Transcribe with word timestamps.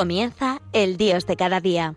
Comienza 0.00 0.62
el 0.72 0.96
Dios 0.96 1.26
de 1.26 1.36
cada 1.36 1.60
día. 1.60 1.94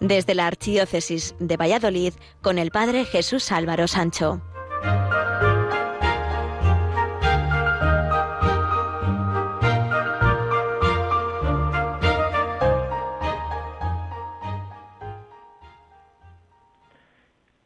Desde 0.00 0.34
la 0.34 0.46
Archidiócesis 0.46 1.36
de 1.38 1.58
Valladolid 1.58 2.14
con 2.40 2.56
el 2.56 2.70
Padre 2.70 3.04
Jesús 3.04 3.52
Álvaro 3.52 3.86
Sancho. 3.86 4.40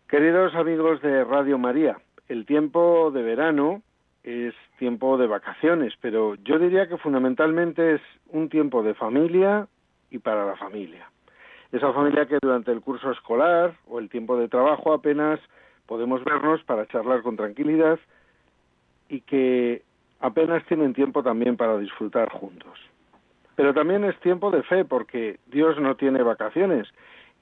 Queridos 0.09 0.53
amigos 0.57 1.01
de 1.03 1.23
Radio 1.23 1.59
María, 1.59 2.01
el 2.27 2.45
tiempo 2.45 3.13
de 3.13 3.23
verano 3.23 3.83
es 4.23 4.55
tiempo 4.79 5.17
de 5.17 5.27
vacaciones, 5.27 5.95
pero 6.01 6.35
yo 6.37 6.59
diría 6.59 6.89
que 6.89 6.99
fundamentalmente 6.99 7.95
es 7.95 8.01
un 8.29 8.49
tiempo 8.49 8.83
de 8.83 8.95
familia 8.95 9.67
y 10.11 10.19
para 10.19 10.47
la 10.47 10.57
familia. 10.57 11.11
Esa 11.73 11.93
familia 11.93 12.27
que 12.27 12.39
durante 12.41 12.73
el 12.73 12.81
curso 12.81 13.11
escolar 13.11 13.75
o 13.87 13.99
el 13.99 14.09
tiempo 14.09 14.37
de 14.39 14.49
trabajo 14.49 14.93
apenas 14.93 15.39
podemos 15.87 16.25
vernos 16.25 16.63
para 16.65 16.87
charlar 16.87 17.23
con 17.23 17.37
tranquilidad 17.37 17.99
y 19.09 19.21
que 19.21 19.83
apenas 20.21 20.65
tienen 20.67 20.95
tiempo 20.95 21.23
también 21.23 21.57
para 21.57 21.79
disfrutar 21.79 22.31
juntos. 22.31 22.79
Pero 23.57 23.75
también 23.75 24.05
es 24.05 24.19
tiempo 24.21 24.51
de 24.51 24.63
fe 24.63 24.85
porque 24.85 25.39
Dios 25.47 25.79
no 25.81 25.97
tiene 25.97 26.23
vacaciones 26.23 26.89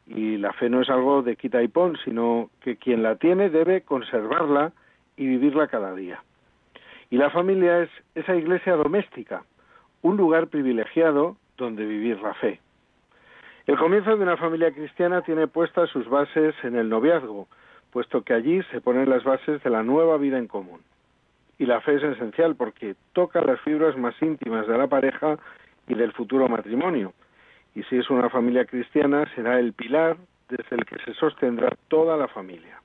y 0.06 0.36
la 0.38 0.52
fe 0.52 0.70
no 0.70 0.80
es 0.80 0.88
algo 0.88 1.22
de 1.22 1.36
quita 1.36 1.62
y 1.62 1.68
pon, 1.68 1.96
sino 2.04 2.50
que 2.60 2.76
quien 2.76 3.02
la 3.02 3.16
tiene 3.16 3.50
debe 3.50 3.82
conservarla 3.82 4.72
y 5.16 5.26
vivirla 5.26 5.68
cada 5.68 5.94
día. 5.94 6.22
Y 7.10 7.18
la 7.18 7.30
familia 7.30 7.82
es 7.82 7.90
esa 8.14 8.34
iglesia 8.34 8.74
doméstica, 8.74 9.44
un 10.02 10.16
lugar 10.16 10.48
privilegiado 10.48 11.36
donde 11.56 11.86
vivir 11.86 12.20
la 12.20 12.34
fe. 12.34 12.60
El 13.66 13.76
comienzo 13.78 14.16
de 14.16 14.22
una 14.22 14.36
familia 14.36 14.72
cristiana 14.72 15.22
tiene 15.22 15.46
puestas 15.46 15.90
sus 15.90 16.08
bases 16.08 16.54
en 16.62 16.76
el 16.76 16.88
noviazgo, 16.88 17.48
puesto 17.90 18.22
que 18.22 18.34
allí 18.34 18.62
se 18.70 18.80
ponen 18.80 19.10
las 19.10 19.24
bases 19.24 19.62
de 19.62 19.70
la 19.70 19.82
nueva 19.82 20.18
vida 20.18 20.38
en 20.38 20.46
común. 20.46 20.80
Y 21.58 21.66
la 21.66 21.80
fe 21.80 21.94
es 21.94 22.02
esencial 22.02 22.54
porque 22.54 22.94
toca 23.12 23.40
las 23.40 23.60
fibras 23.62 23.96
más 23.96 24.14
íntimas 24.20 24.66
de 24.66 24.76
la 24.76 24.86
pareja 24.86 25.38
y 25.88 25.94
del 25.94 26.12
futuro 26.12 26.48
matrimonio. 26.48 27.12
Y 27.74 27.82
si 27.84 27.96
es 27.96 28.10
una 28.10 28.28
familia 28.28 28.66
cristiana, 28.66 29.24
será 29.34 29.58
el 29.58 29.72
pilar 29.72 30.16
desde 30.48 30.76
el 30.76 30.84
que 30.84 30.98
se 31.04 31.14
sostendrá 31.14 31.70
toda 31.88 32.16
la 32.16 32.28
familia. 32.28 32.80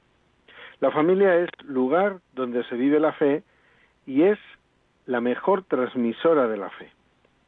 La 0.79 0.91
familia 0.91 1.35
es 1.35 1.49
lugar 1.63 2.17
donde 2.33 2.63
se 2.63 2.75
vive 2.75 2.99
la 2.99 3.13
fe 3.13 3.43
y 4.05 4.23
es 4.23 4.39
la 5.05 5.21
mejor 5.21 5.63
transmisora 5.63 6.47
de 6.47 6.57
la 6.57 6.69
fe. 6.69 6.91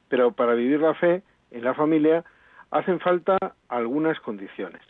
Pero 0.10 0.32
para 0.32 0.54
vivir 0.54 0.80
la 0.80 0.94
fe 0.94 1.24
en 1.52 1.64
la 1.64 1.74
familia 1.74 2.24
hacen 2.72 3.00
falta 3.00 3.38
algunas 3.70 4.20
condiciones. 4.20 4.82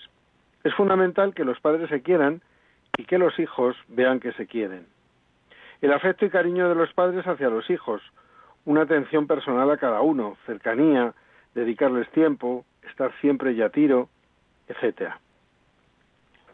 Es 0.64 0.73
fundamental 0.75 1.33
que 1.33 1.44
los 1.44 1.59
padres 1.59 1.89
se 1.89 2.02
quieran 2.02 2.42
y 2.97 3.05
que 3.05 3.17
los 3.17 3.38
hijos 3.39 3.75
vean 3.89 4.20
que 4.20 4.31
se 4.33 4.47
quieren. 4.47 4.86
El 5.81 5.92
afecto 5.92 6.25
y 6.25 6.30
cariño 6.30 6.70
de 6.70 6.75
los 6.75 6.94
padres 6.94 7.28
hacia 7.28 7.50
los 7.50 7.70
hijos, 7.70 8.02
una 8.66 8.83
atención 8.83 9.27
personal 9.27 9.70
a 9.70 9.77
cada 9.77 10.02
uno, 10.02 10.38
cercanía, 10.45 11.14
dedicarles 11.54 12.09
tiempo, 12.11 12.65
estar 12.88 13.11
siempre 13.20 13.55
ya 13.55 13.65
a 13.65 13.70
tiro, 13.70 14.08
etcétera. 14.67 15.20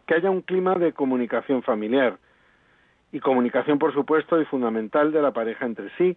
Que 0.07 0.15
haya 0.15 0.31
un 0.31 0.41
clima 0.41 0.75
de 0.75 0.93
comunicación 0.93 1.61
familiar, 1.61 2.17
y 3.11 3.19
comunicación, 3.19 3.79
por 3.79 3.93
supuesto, 3.93 4.39
y 4.39 4.45
fundamental 4.45 5.11
de 5.11 5.21
la 5.21 5.31
pareja 5.31 5.65
entre 5.65 5.89
sí, 5.97 6.15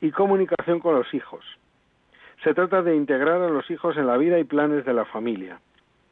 y 0.00 0.10
comunicación 0.10 0.80
con 0.80 0.94
los 0.94 1.12
hijos. 1.14 1.44
Se 2.44 2.52
trata 2.52 2.82
de 2.82 2.94
integrar 2.94 3.40
a 3.40 3.48
los 3.48 3.70
hijos 3.70 3.96
en 3.96 4.06
la 4.06 4.18
vida 4.18 4.38
y 4.38 4.44
planes 4.44 4.84
de 4.84 4.92
la 4.92 5.06
familia, 5.06 5.60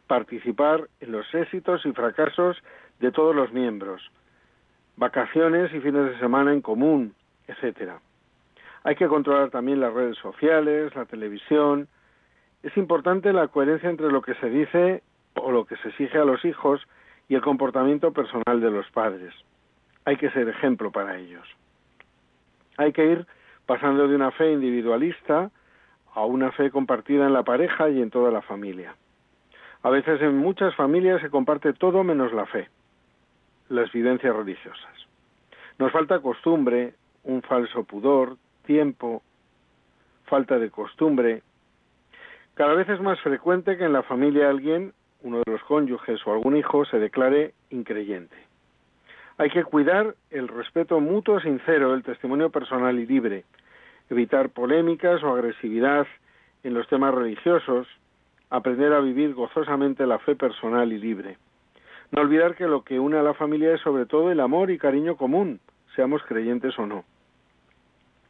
participar 0.07 0.89
en 1.01 1.13
los 1.13 1.27
éxitos 1.35 1.85
y 1.85 1.93
fracasos 1.93 2.57
de 3.01 3.13
todos 3.13 3.37
los 3.37 3.53
miembros, 3.53 4.11
vacaciones 4.97 5.73
y 5.75 5.81
fines 5.81 6.11
de 6.11 6.19
semana 6.19 6.53
en 6.53 6.63
común, 6.63 7.15
etcétera. 7.47 8.01
Hay 8.85 8.97
que 8.97 9.09
controlar 9.09 9.51
también 9.51 9.81
las 9.81 9.93
redes 9.93 10.17
sociales, 10.19 10.95
la 10.95 11.05
televisión. 11.05 11.89
Es 12.63 12.77
importante 12.77 13.33
la 13.33 13.49
coherencia 13.49 13.91
entre 13.91 14.11
lo 14.11 14.23
que 14.23 14.35
se 14.37 14.49
dice 14.49 15.03
o 15.35 15.51
lo 15.51 15.65
que 15.67 15.77
se 15.77 15.89
exige 15.89 16.19
a 16.19 16.25
los 16.25 16.45
hijos 16.45 16.87
y 17.29 17.35
el 17.35 17.43
comportamiento 17.43 18.13
personal 18.13 18.61
de 18.61 18.71
los 18.71 18.91
padres 18.91 19.35
hay 20.05 20.17
que 20.17 20.31
ser 20.31 20.49
ejemplo 20.49 20.91
para 20.91 21.17
ellos. 21.19 21.47
Hay 22.77 22.93
que 22.93 23.05
ir 23.05 23.27
pasando 23.67 24.09
de 24.09 24.15
una 24.15 24.31
fe 24.33 24.53
individualista 24.53 25.51
a 26.15 26.25
una 26.25 26.53
fe 26.53 26.71
compartida 26.71 27.27
en 27.27 27.33
la 27.33 27.43
pareja 27.43 27.89
y 27.89 28.01
en 28.01 28.11
toda 28.11 28.31
la 28.31 28.43
familia. 28.43 28.95
A 29.83 29.91
veces 29.91 30.21
en 30.23 30.37
muchas 30.37 30.75
familias 30.75 31.21
se 31.21 31.31
comparte 31.31 31.73
todo 31.73 32.05
menos 32.05 32.33
la 32.33 32.47
fe, 32.47 32.69
las 33.69 33.91
vivencias 33.93 34.35
religiosas. 34.35 35.07
Nos 35.79 35.93
falta 35.93 36.21
costumbre, 36.21 36.95
un 37.25 37.43
falso 37.43 37.85
pudor, 37.85 38.37
tiempo, 38.65 39.23
falta 40.27 40.59
de 40.59 40.71
costumbre. 40.71 41.43
Cada 42.55 42.75
vez 42.75 42.89
es 42.89 43.01
más 43.01 43.21
frecuente 43.21 43.77
que 43.77 43.85
en 43.85 43.93
la 43.93 44.03
familia 44.03 44.49
alguien, 44.49 44.93
uno 45.23 45.39
de 45.45 45.53
los 45.53 45.63
cónyuges 45.65 46.25
o 46.27 46.33
algún 46.33 46.57
hijo, 46.57 46.85
se 46.85 46.99
declare 46.99 47.55
increyente. 47.71 48.37
Hay 49.37 49.51
que 49.51 49.65
cuidar 49.65 50.15
el 50.31 50.47
respeto 50.47 51.01
mutuo 51.01 51.41
sincero, 51.41 51.95
el 51.95 52.05
testimonio 52.05 52.51
personal 52.51 52.97
y 53.01 53.07
libre, 53.07 53.45
evitar 54.09 54.51
polémicas 54.51 55.25
o 55.25 55.35
agresividad 55.35 56.07
en 56.63 56.75
los 56.75 56.87
temas 56.87 57.13
religiosos, 57.13 57.89
aprender 58.51 58.93
a 58.93 59.01
vivir 59.01 59.35
gozosamente 59.35 60.07
la 60.07 60.21
fe 60.21 60.37
personal 60.37 60.93
y 60.93 60.99
libre. 60.99 61.37
No 62.13 62.23
olvidar 62.23 62.55
que 62.55 62.69
lo 62.69 62.85
que 62.85 63.01
une 63.01 63.19
a 63.19 63.25
la 63.25 63.35
familia 63.35 63.75
es 63.75 63.81
sobre 63.81 64.07
todo 64.07 64.31
el 64.31 64.39
amor 64.39 64.71
y 64.71 64.79
cariño 64.79 65.17
común, 65.17 65.59
seamos 65.97 66.23
creyentes 66.23 66.79
o 66.79 66.87
no. 66.87 67.05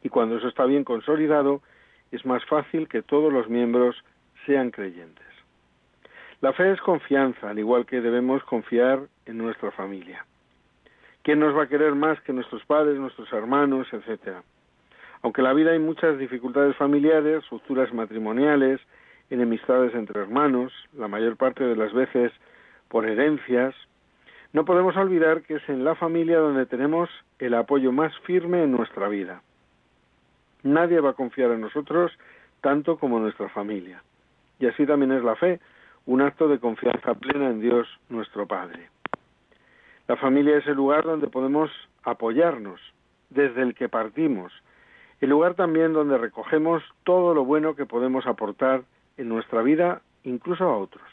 Y 0.02 0.08
cuando 0.08 0.38
eso 0.38 0.48
está 0.48 0.64
bien 0.64 0.84
consolidado, 0.84 1.60
es 2.12 2.24
más 2.24 2.42
fácil 2.46 2.88
que 2.88 3.02
todos 3.02 3.30
los 3.30 3.50
miembros 3.50 4.02
sean 4.46 4.70
creyentes. 4.70 5.26
La 6.40 6.54
fe 6.54 6.72
es 6.72 6.80
confianza, 6.80 7.50
al 7.50 7.58
igual 7.58 7.84
que 7.84 8.00
debemos 8.00 8.42
confiar 8.44 9.00
en 9.26 9.36
nuestra 9.36 9.70
familia. 9.70 10.24
¿Quién 11.24 11.40
nos 11.40 11.56
va 11.56 11.62
a 11.62 11.68
querer 11.68 11.94
más 11.94 12.20
que 12.20 12.34
nuestros 12.34 12.62
padres, 12.66 12.98
nuestros 12.98 13.32
hermanos, 13.32 13.88
etcétera? 13.90 14.42
Aunque 15.22 15.40
en 15.40 15.46
la 15.46 15.54
vida 15.54 15.70
hay 15.70 15.78
muchas 15.78 16.18
dificultades 16.18 16.76
familiares, 16.76 17.48
rupturas 17.48 17.94
matrimoniales, 17.94 18.78
enemistades 19.30 19.94
entre 19.94 20.20
hermanos, 20.20 20.70
la 20.92 21.08
mayor 21.08 21.38
parte 21.38 21.64
de 21.64 21.76
las 21.76 21.94
veces 21.94 22.30
por 22.88 23.06
herencias, 23.06 23.74
no 24.52 24.66
podemos 24.66 24.98
olvidar 24.98 25.40
que 25.40 25.54
es 25.54 25.68
en 25.70 25.82
la 25.82 25.94
familia 25.94 26.40
donde 26.40 26.66
tenemos 26.66 27.08
el 27.38 27.54
apoyo 27.54 27.90
más 27.90 28.12
firme 28.26 28.62
en 28.62 28.72
nuestra 28.72 29.08
vida. 29.08 29.40
Nadie 30.62 31.00
va 31.00 31.10
a 31.10 31.14
confiar 31.14 31.52
en 31.52 31.62
nosotros 31.62 32.12
tanto 32.60 32.98
como 32.98 33.18
nuestra 33.18 33.48
familia. 33.48 34.02
Y 34.60 34.66
así 34.66 34.84
también 34.84 35.12
es 35.12 35.24
la 35.24 35.36
fe, 35.36 35.58
un 36.04 36.20
acto 36.20 36.48
de 36.48 36.58
confianza 36.58 37.14
plena 37.14 37.48
en 37.48 37.62
Dios 37.62 37.88
nuestro 38.10 38.46
Padre. 38.46 38.93
La 40.06 40.16
familia 40.16 40.58
es 40.58 40.66
el 40.66 40.74
lugar 40.74 41.04
donde 41.04 41.28
podemos 41.28 41.70
apoyarnos, 42.02 42.80
desde 43.30 43.62
el 43.62 43.74
que 43.74 43.88
partimos, 43.88 44.52
el 45.20 45.30
lugar 45.30 45.54
también 45.54 45.94
donde 45.94 46.18
recogemos 46.18 46.82
todo 47.04 47.32
lo 47.32 47.44
bueno 47.44 47.74
que 47.74 47.86
podemos 47.86 48.26
aportar 48.26 48.82
en 49.16 49.28
nuestra 49.28 49.62
vida, 49.62 50.02
incluso 50.22 50.64
a 50.64 50.76
otros. 50.76 51.08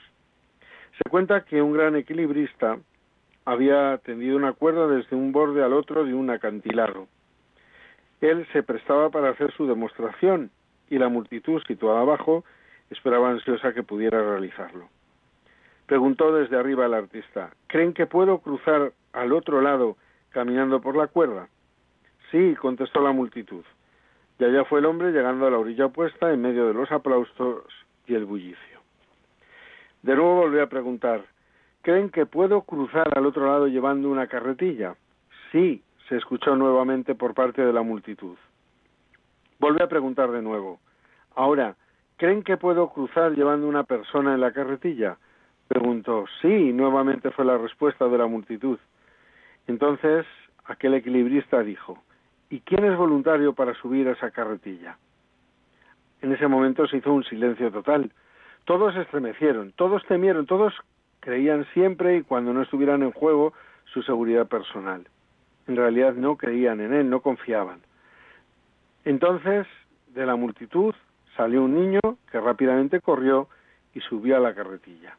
Se 0.97 1.09
cuenta 1.09 1.45
que 1.45 1.61
un 1.61 1.71
gran 1.71 1.95
equilibrista 1.95 2.77
había 3.45 3.97
tendido 3.99 4.35
una 4.35 4.53
cuerda 4.53 4.87
desde 4.87 5.15
un 5.15 5.31
borde 5.31 5.63
al 5.63 5.73
otro 5.73 6.03
de 6.03 6.13
un 6.13 6.29
acantilado. 6.29 7.07
Él 8.19 8.45
se 8.51 8.61
prestaba 8.61 9.09
para 9.09 9.29
hacer 9.29 9.51
su 9.53 9.65
demostración 9.67 10.51
y 10.89 10.99
la 10.99 11.07
multitud 11.07 11.61
situada 11.65 12.01
abajo 12.01 12.43
esperaba 12.89 13.31
ansiosa 13.31 13.73
que 13.73 13.83
pudiera 13.83 14.21
realizarlo. 14.21 14.89
Preguntó 15.91 16.31
desde 16.31 16.55
arriba 16.55 16.85
el 16.85 16.93
artista, 16.93 17.51
¿creen 17.67 17.93
que 17.93 18.05
puedo 18.05 18.37
cruzar 18.37 18.93
al 19.11 19.33
otro 19.33 19.59
lado 19.59 19.97
caminando 20.29 20.79
por 20.79 20.95
la 20.95 21.07
cuerda? 21.07 21.49
Sí, 22.31 22.55
contestó 22.55 23.01
la 23.01 23.11
multitud. 23.11 23.65
Y 24.39 24.45
allá 24.45 24.63
fue 24.63 24.79
el 24.79 24.85
hombre 24.85 25.11
llegando 25.11 25.45
a 25.45 25.51
la 25.51 25.57
orilla 25.57 25.87
opuesta 25.87 26.31
en 26.31 26.41
medio 26.41 26.65
de 26.65 26.73
los 26.73 26.89
aplausos 26.93 27.65
y 28.07 28.15
el 28.15 28.23
bullicio. 28.23 28.79
De 30.01 30.15
nuevo 30.15 30.35
volvió 30.35 30.63
a 30.63 30.67
preguntar, 30.67 31.25
¿creen 31.81 32.09
que 32.09 32.25
puedo 32.25 32.61
cruzar 32.61 33.09
al 33.13 33.25
otro 33.25 33.47
lado 33.47 33.67
llevando 33.67 34.09
una 34.09 34.27
carretilla? 34.27 34.95
Sí, 35.51 35.83
se 36.07 36.15
escuchó 36.15 36.55
nuevamente 36.55 37.15
por 37.15 37.33
parte 37.33 37.65
de 37.65 37.73
la 37.73 37.81
multitud. 37.81 38.37
Volvió 39.59 39.83
a 39.83 39.89
preguntar 39.89 40.31
de 40.31 40.41
nuevo, 40.41 40.79
ahora, 41.35 41.75
¿creen 42.15 42.43
que 42.43 42.55
puedo 42.55 42.87
cruzar 42.93 43.33
llevando 43.33 43.67
una 43.67 43.83
persona 43.83 44.33
en 44.33 44.39
la 44.39 44.53
carretilla? 44.53 45.17
Preguntó, 45.71 46.25
sí, 46.41 46.73
nuevamente 46.73 47.31
fue 47.31 47.45
la 47.45 47.57
respuesta 47.57 48.09
de 48.09 48.17
la 48.17 48.27
multitud. 48.27 48.77
Entonces 49.67 50.25
aquel 50.65 50.95
equilibrista 50.95 51.63
dijo, 51.63 52.03
¿y 52.49 52.59
quién 52.59 52.83
es 52.83 52.97
voluntario 52.97 53.53
para 53.53 53.73
subir 53.75 54.09
a 54.09 54.11
esa 54.11 54.31
carretilla? 54.31 54.97
En 56.21 56.33
ese 56.33 56.49
momento 56.49 56.85
se 56.87 56.97
hizo 56.97 57.13
un 57.13 57.23
silencio 57.23 57.71
total. 57.71 58.11
Todos 58.65 58.97
estremecieron, 58.97 59.71
todos 59.71 60.03
temieron, 60.07 60.45
todos 60.45 60.73
creían 61.21 61.65
siempre 61.73 62.17
y 62.17 62.23
cuando 62.23 62.51
no 62.51 62.63
estuvieran 62.63 63.01
en 63.01 63.13
juego 63.13 63.53
su 63.93 64.03
seguridad 64.03 64.47
personal. 64.49 65.07
En 65.69 65.77
realidad 65.77 66.15
no 66.15 66.35
creían 66.35 66.81
en 66.81 66.91
él, 66.91 67.09
no 67.09 67.21
confiaban. 67.21 67.79
Entonces, 69.05 69.65
de 70.09 70.25
la 70.25 70.35
multitud 70.35 70.93
salió 71.37 71.63
un 71.63 71.75
niño 71.75 72.01
que 72.29 72.41
rápidamente 72.41 72.99
corrió 72.99 73.47
y 73.93 74.01
subió 74.01 74.35
a 74.35 74.41
la 74.41 74.53
carretilla. 74.53 75.15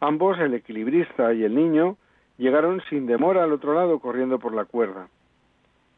Ambos, 0.00 0.38
el 0.38 0.54
equilibrista 0.54 1.32
y 1.34 1.44
el 1.44 1.54
niño, 1.54 1.96
llegaron 2.36 2.80
sin 2.88 3.06
demora 3.06 3.44
al 3.44 3.52
otro 3.52 3.74
lado 3.74 3.98
corriendo 3.98 4.38
por 4.38 4.54
la 4.54 4.64
cuerda. 4.64 5.08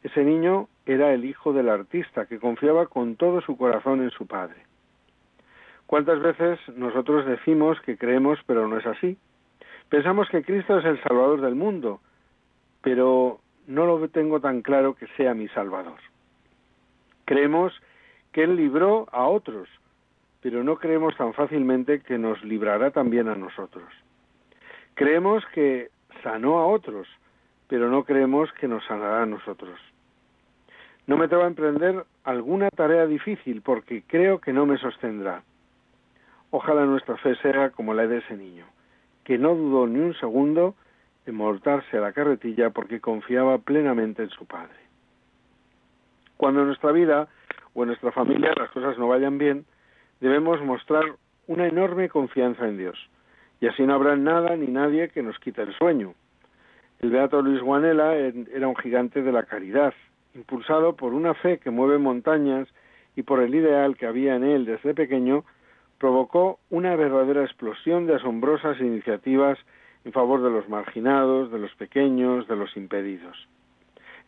Ese 0.03 0.25
niño 0.25 0.69
era 0.87 1.13
el 1.13 1.25
hijo 1.25 1.53
del 1.53 1.69
artista 1.69 2.27
que 2.27 2.39
confiaba 2.39 2.87
con 2.87 3.17
todo 3.17 3.43
su 3.43 3.57
corazón 3.57 4.03
en 4.03 4.11
su 4.11 4.27
padre. 4.27 4.57
¿Cuántas 5.87 6.21
veces 6.21 6.59
nosotros 6.77 7.27
decimos 7.27 7.79
que 7.83 7.99
creemos 7.99 8.39
pero 8.47 8.67
no 8.69 8.79
es 8.79 8.87
así? 8.87 9.19
Pensamos 9.89 10.29
que 10.31 10.43
Cristo 10.43 10.79
es 10.79 10.85
el 10.85 11.03
Salvador 11.03 11.41
del 11.41 11.57
mundo, 11.57 12.01
pero 12.81 13.41
no 13.67 13.87
lo 13.87 14.09
tengo 14.09 14.41
tan 14.41 14.63
claro 14.63 14.95
que 14.95 15.07
sea 15.17 15.35
mi 15.35 15.49
Salvador. 15.49 15.99
Creemos 17.25 17.73
que 18.33 18.45
Él 18.45 18.57
libró 18.57 19.09
a 19.13 19.27
otros, 19.27 19.69
pero 20.43 20.65
no 20.65 20.77
creemos 20.77 21.17
tan 21.17 21.35
fácilmente 21.35 22.01
que 22.01 22.19
nos 22.19 22.43
librará 22.45 22.91
también 22.91 23.29
a 23.29 23.35
nosotros. 23.35 23.85
Creemos 24.95 25.45
que 25.55 25.91
sanó 26.23 26.59
a 26.59 26.67
otros, 26.67 27.09
pero 27.69 27.91
no 27.91 28.05
creemos 28.05 28.53
que 28.55 28.69
nos 28.69 28.85
sanará 28.87 29.23
a 29.23 29.27
nosotros. 29.27 29.79
No 31.07 31.17
me 31.17 31.27
atrevo 31.27 31.45
a 31.45 31.49
emprender 31.49 32.05
alguna 32.25 32.71
tarea 32.71 33.07
difícil 33.07 33.63
porque 33.63 34.03
creo 34.07 34.41
que 34.41 34.53
no 34.53 34.67
me 34.67 34.79
sostendrá. 34.79 35.43
Ojalá 36.51 36.85
nuestra 36.85 37.17
fe 37.19 37.35
sea 37.37 37.71
como 37.71 37.95
la 37.95 38.07
de 38.07 38.19
ese 38.19 38.37
niño, 38.37 38.67
que 39.25 39.39
no 39.39 39.55
dudó 39.55 39.87
ni 39.87 40.01
un 40.01 40.15
segundo 40.15 40.75
en 41.27 41.35
montarse 41.35 41.97
a 41.97 42.01
la 42.01 42.13
carretilla 42.13 42.71
porque 42.71 43.01
confiaba 43.01 43.59
plenamente 43.59 44.23
en 44.23 44.31
su 44.31 44.47
padre. 44.47 44.79
Cuando 46.37 46.61
en 46.61 46.69
nuestra 46.69 46.93
vida 46.93 47.29
o 47.75 47.83
en 47.83 47.89
nuestra 47.89 48.13
familia 48.13 48.53
las 48.57 48.71
cosas 48.71 48.99
no 48.99 49.09
vayan 49.09 49.39
bien, 49.39 49.65
debemos 50.21 50.61
mostrar 50.63 51.05
una 51.47 51.67
enorme 51.67 52.09
confianza 52.09 52.69
en 52.69 52.79
Dios, 52.79 53.11
y 53.61 53.67
así 53.67 53.83
no 53.83 53.95
habrá 53.95 54.17
nada 54.17 54.57
ni 54.57 54.69
nadie 54.69 55.09
que 55.09 55.23
nos 55.23 55.39
quite 55.39 55.63
el 55.63 55.75
sueño. 55.75 56.15
El 57.01 57.11
beato 57.11 57.43
Luis 57.43 57.63
Guanela 57.63 58.15
era 58.15 58.69
un 58.69 58.77
gigante 58.77 59.23
de 59.23 59.33
la 59.33 59.45
caridad, 59.45 59.95
impulsado 60.35 60.95
por 60.95 61.15
una 61.15 61.35
fe 61.35 61.59
que 61.59 61.71
mueve 61.71 61.99
montañas 61.99 62.69
y 63.17 63.23
por 63.23 63.41
el 63.41 63.55
ideal 63.55 63.97
que 63.97 64.07
había 64.07 64.37
en 64.37 64.45
él 64.45 64.65
desde 64.65 64.95
pequeño, 64.95 65.45
provocó 65.99 66.59
una 66.71 66.95
verdadera 66.97 67.43
explosión 67.43 68.07
de 68.07 68.15
asombrosas 68.15 68.81
iniciativas 68.81 69.59
en 70.05 70.13
favor 70.13 70.43
de 70.43 70.51
los 70.51 70.69
marginados, 70.69 71.51
de 71.51 71.59
los 71.59 71.75
pequeños, 71.75 72.49
de 72.49 72.57
los 72.57 72.77
impedidos. 72.77 73.49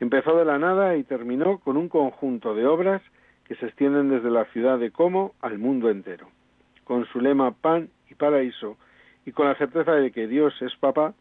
Empezó 0.01 0.37
de 0.37 0.45
la 0.45 0.59
nada 0.59 0.97
y 0.97 1.05
terminó 1.05 1.59
con 1.59 1.77
un 1.77 1.89
conjunto 1.89 2.55
de 2.55 2.67
obras 2.67 3.03
que 3.53 3.59
se 3.59 3.67
extienden 3.67 4.09
desde 4.09 4.31
la 4.31 4.47
ciudad 4.47 4.79
de 4.79 4.91
Como 4.91 5.35
al 5.43 5.59
mundo 5.59 5.91
entero. 5.91 6.27
Con 6.85 7.05
su 7.09 7.21
lema 7.21 7.51
pan 7.51 7.91
y 8.11 8.15
paraíso 8.15 8.79
y 9.27 9.33
con 9.33 9.47
la 9.47 9.55
certeza 9.57 9.93
de 9.93 10.11
que 10.11 10.27
Dios 10.27 10.55
es 10.63 10.75
papá, 10.77 11.13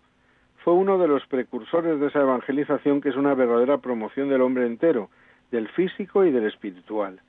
fue 0.64 0.74
uno 0.74 0.98
de 0.98 1.10
los 1.10 1.26
precursores 1.28 2.00
de 2.00 2.08
esa 2.08 2.22
evangelización 2.22 3.02
que 3.02 3.10
es 3.10 3.18
una 3.18 3.34
verdadera 3.34 3.80
promoción 3.80 4.30
del 4.30 4.44
hombre 4.44 4.66
entero, 4.66 5.10
del 5.52 5.68
físico 5.70 6.24
y 6.24 6.32
del 6.32 6.46
espiritual. 6.46 7.20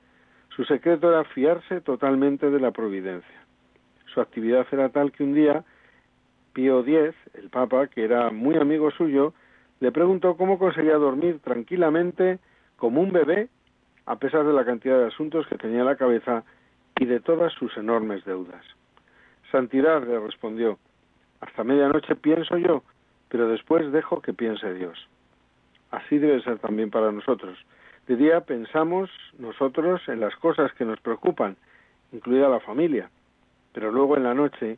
Su 0.55 0.63
secreto 0.63 1.09
era 1.09 1.25
fiarse 1.25 1.81
totalmente 1.81 2.49
de 2.49 2.61
la 2.61 2.71
providencia. 2.71 3.45
Su 4.05 4.21
actividad 4.21 4.65
era 4.71 4.87
tal 4.87 5.11
que 5.11 5.23
un 5.23 5.33
día 5.33 5.65
Pío 6.53 6.79
X, 6.79 7.13
el 7.33 7.49
Papa, 7.49 7.87
que 7.87 8.05
era 8.05 8.29
muy 8.29 8.55
amigo 8.55 8.89
suyo, 8.91 9.33
le 9.81 9.91
preguntó 9.91 10.37
cómo 10.37 10.57
conseguía 10.57 10.95
dormir 10.95 11.39
tranquilamente 11.43 12.39
como 12.77 13.01
un 13.01 13.11
bebé 13.11 13.49
a 14.05 14.15
pesar 14.17 14.45
de 14.45 14.53
la 14.53 14.65
cantidad 14.65 14.97
de 14.97 15.07
asuntos 15.07 15.47
que 15.47 15.57
tenía 15.57 15.79
en 15.79 15.85
la 15.85 15.95
cabeza 15.95 16.43
y 16.99 17.05
de 17.05 17.19
todas 17.19 17.53
sus 17.53 17.75
enormes 17.77 18.23
deudas. 18.25 18.63
Santidad, 19.51 20.05
le 20.05 20.19
respondió, 20.19 20.77
hasta 21.39 21.63
medianoche 21.63 22.15
pienso 22.15 22.57
yo, 22.57 22.83
pero 23.29 23.47
después 23.47 23.91
dejo 23.91 24.21
que 24.21 24.33
piense 24.33 24.73
Dios. 24.73 25.07
Así 25.91 26.17
debe 26.17 26.41
ser 26.41 26.59
también 26.59 26.89
para 26.89 27.11
nosotros. 27.11 27.57
De 28.07 28.15
día 28.15 28.41
pensamos 28.41 29.09
nosotros 29.37 30.01
en 30.07 30.19
las 30.19 30.35
cosas 30.35 30.73
que 30.73 30.85
nos 30.85 30.99
preocupan, 30.99 31.55
incluida 32.11 32.49
la 32.49 32.59
familia, 32.59 33.09
pero 33.73 33.91
luego 33.91 34.17
en 34.17 34.23
la 34.23 34.33
noche 34.33 34.77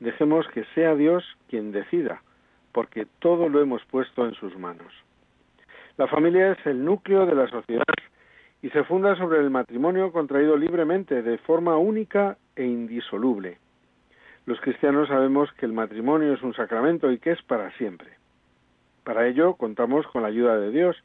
dejemos 0.00 0.46
que 0.48 0.64
sea 0.74 0.94
Dios 0.94 1.24
quien 1.48 1.72
decida, 1.72 2.22
porque 2.72 3.06
todo 3.20 3.48
lo 3.48 3.60
hemos 3.60 3.84
puesto 3.86 4.26
en 4.26 4.34
sus 4.34 4.56
manos. 4.58 4.92
La 5.96 6.06
familia 6.06 6.52
es 6.52 6.66
el 6.66 6.84
núcleo 6.84 7.24
de 7.24 7.34
la 7.34 7.48
sociedad 7.48 7.84
y 8.66 8.70
se 8.70 8.82
funda 8.82 9.14
sobre 9.14 9.38
el 9.38 9.48
matrimonio 9.48 10.10
contraído 10.10 10.56
libremente, 10.56 11.22
de 11.22 11.38
forma 11.38 11.76
única 11.76 12.36
e 12.56 12.64
indisoluble. 12.64 13.58
Los 14.44 14.60
cristianos 14.60 15.06
sabemos 15.06 15.52
que 15.52 15.66
el 15.66 15.72
matrimonio 15.72 16.34
es 16.34 16.42
un 16.42 16.52
sacramento 16.52 17.12
y 17.12 17.20
que 17.20 17.30
es 17.30 17.40
para 17.42 17.70
siempre. 17.78 18.08
Para 19.04 19.28
ello 19.28 19.54
contamos 19.54 20.04
con 20.08 20.22
la 20.22 20.28
ayuda 20.28 20.58
de 20.58 20.72
Dios, 20.72 20.96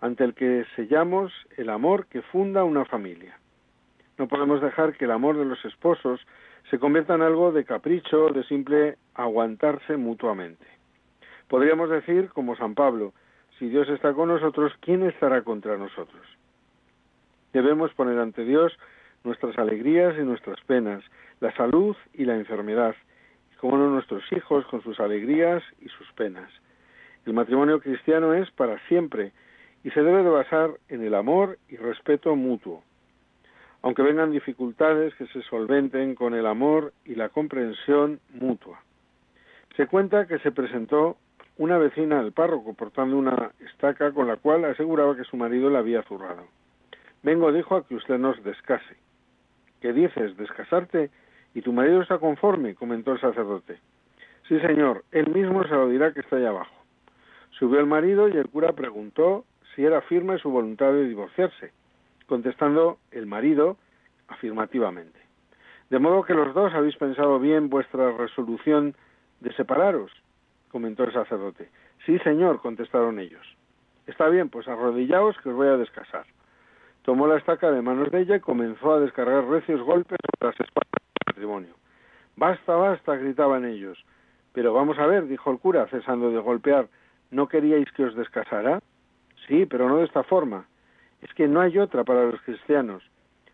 ante 0.00 0.22
el 0.22 0.34
que 0.34 0.64
sellamos 0.76 1.32
el 1.56 1.70
amor 1.70 2.06
que 2.06 2.22
funda 2.22 2.62
una 2.62 2.84
familia. 2.84 3.36
No 4.16 4.28
podemos 4.28 4.62
dejar 4.62 4.96
que 4.96 5.06
el 5.06 5.10
amor 5.10 5.36
de 5.36 5.44
los 5.44 5.64
esposos 5.64 6.24
se 6.70 6.78
convierta 6.78 7.16
en 7.16 7.22
algo 7.22 7.50
de 7.50 7.64
capricho, 7.64 8.28
de 8.28 8.44
simple 8.44 8.96
aguantarse 9.14 9.96
mutuamente. 9.96 10.66
Podríamos 11.48 11.90
decir, 11.90 12.28
como 12.28 12.54
San 12.54 12.76
Pablo, 12.76 13.12
si 13.58 13.68
Dios 13.68 13.88
está 13.88 14.12
con 14.12 14.28
nosotros, 14.28 14.72
¿quién 14.82 15.02
estará 15.02 15.42
contra 15.42 15.76
nosotros? 15.76 16.37
Debemos 17.52 17.92
poner 17.94 18.18
ante 18.18 18.44
Dios 18.44 18.76
nuestras 19.24 19.58
alegrías 19.58 20.14
y 20.18 20.22
nuestras 20.22 20.60
penas, 20.62 21.02
la 21.40 21.54
salud 21.56 21.96
y 22.14 22.24
la 22.24 22.36
enfermedad, 22.36 22.94
y 23.52 23.56
como 23.56 23.76
no 23.76 23.88
nuestros 23.90 24.22
hijos 24.32 24.66
con 24.66 24.82
sus 24.82 25.00
alegrías 25.00 25.62
y 25.80 25.88
sus 25.88 26.10
penas. 26.12 26.50
El 27.26 27.32
matrimonio 27.32 27.80
cristiano 27.80 28.34
es 28.34 28.50
para 28.52 28.78
siempre 28.88 29.32
y 29.84 29.90
se 29.90 30.02
debe 30.02 30.22
de 30.22 30.30
basar 30.30 30.70
en 30.88 31.02
el 31.02 31.14
amor 31.14 31.58
y 31.68 31.76
respeto 31.76 32.34
mutuo. 32.36 32.82
Aunque 33.82 34.02
vengan 34.02 34.32
dificultades 34.32 35.14
que 35.14 35.26
se 35.28 35.42
solventen 35.42 36.14
con 36.14 36.34
el 36.34 36.46
amor 36.46 36.92
y 37.04 37.14
la 37.14 37.28
comprensión 37.28 38.20
mutua. 38.32 38.82
Se 39.76 39.86
cuenta 39.86 40.26
que 40.26 40.38
se 40.40 40.50
presentó 40.50 41.16
una 41.58 41.78
vecina 41.78 42.18
al 42.18 42.32
párroco 42.32 42.74
portando 42.74 43.16
una 43.16 43.52
estaca 43.60 44.12
con 44.12 44.26
la 44.26 44.36
cual 44.36 44.64
aseguraba 44.64 45.16
que 45.16 45.24
su 45.24 45.36
marido 45.36 45.70
la 45.70 45.78
había 45.80 46.02
zurrado. 46.02 46.44
Vengo, 47.22 47.50
dijo, 47.52 47.76
a 47.76 47.84
que 47.84 47.96
usted 47.96 48.16
nos 48.18 48.42
descase. 48.44 48.96
¿Qué 49.80 49.92
dices? 49.92 50.36
¿Descasarte? 50.36 51.10
¿Y 51.54 51.62
tu 51.62 51.72
marido 51.72 52.00
está 52.00 52.18
conforme? 52.18 52.74
comentó 52.74 53.12
el 53.12 53.20
sacerdote. 53.20 53.80
Sí, 54.46 54.58
señor, 54.60 55.04
él 55.10 55.28
mismo 55.28 55.64
se 55.64 55.74
lo 55.74 55.88
dirá 55.88 56.12
que 56.12 56.20
está 56.20 56.36
allá 56.36 56.50
abajo. 56.50 56.74
Subió 57.50 57.80
el 57.80 57.86
marido 57.86 58.28
y 58.28 58.36
el 58.36 58.48
cura 58.48 58.72
preguntó 58.72 59.44
si 59.74 59.84
era 59.84 60.00
firme 60.02 60.38
su 60.38 60.50
voluntad 60.50 60.92
de 60.92 61.08
divorciarse, 61.08 61.72
contestando 62.26 62.98
el 63.10 63.26
marido 63.26 63.76
afirmativamente. 64.28 65.18
De 65.90 65.98
modo 65.98 66.22
que 66.22 66.34
los 66.34 66.54
dos 66.54 66.72
habéis 66.74 66.96
pensado 66.96 67.40
bien 67.40 67.68
vuestra 67.68 68.12
resolución 68.12 68.94
de 69.40 69.52
separaros, 69.54 70.12
comentó 70.70 71.04
el 71.04 71.12
sacerdote. 71.12 71.68
Sí, 72.06 72.18
señor, 72.20 72.60
contestaron 72.60 73.18
ellos. 73.18 73.46
Está 74.06 74.28
bien, 74.28 74.50
pues 74.50 74.68
arrodillaos 74.68 75.36
que 75.38 75.48
os 75.48 75.56
voy 75.56 75.68
a 75.68 75.76
descasar 75.76 76.24
tomó 77.08 77.26
la 77.26 77.38
estaca 77.38 77.70
de 77.70 77.80
manos 77.80 78.10
de 78.10 78.20
ella 78.20 78.36
y 78.36 78.40
comenzó 78.40 78.92
a 78.92 79.00
descargar 79.00 79.46
recios 79.46 79.80
golpes 79.80 80.18
sobre 80.20 80.50
las 80.52 80.60
espaldas 80.60 80.92
del 80.92 81.24
matrimonio. 81.26 81.74
Basta, 82.36 82.76
basta, 82.76 83.16
gritaban 83.16 83.64
ellos. 83.64 84.04
Pero 84.52 84.74
vamos 84.74 84.98
a 84.98 85.06
ver, 85.06 85.26
dijo 85.26 85.50
el 85.50 85.58
cura, 85.58 85.86
cesando 85.86 86.30
de 86.30 86.38
golpear, 86.38 86.88
¿no 87.30 87.48
queríais 87.48 87.90
que 87.92 88.04
os 88.04 88.14
descasara? 88.14 88.80
Sí, 89.46 89.64
pero 89.64 89.88
no 89.88 89.96
de 89.96 90.04
esta 90.04 90.22
forma. 90.22 90.66
Es 91.22 91.32
que 91.32 91.48
no 91.48 91.62
hay 91.62 91.78
otra 91.78 92.04
para 92.04 92.26
los 92.26 92.42
cristianos. 92.42 93.02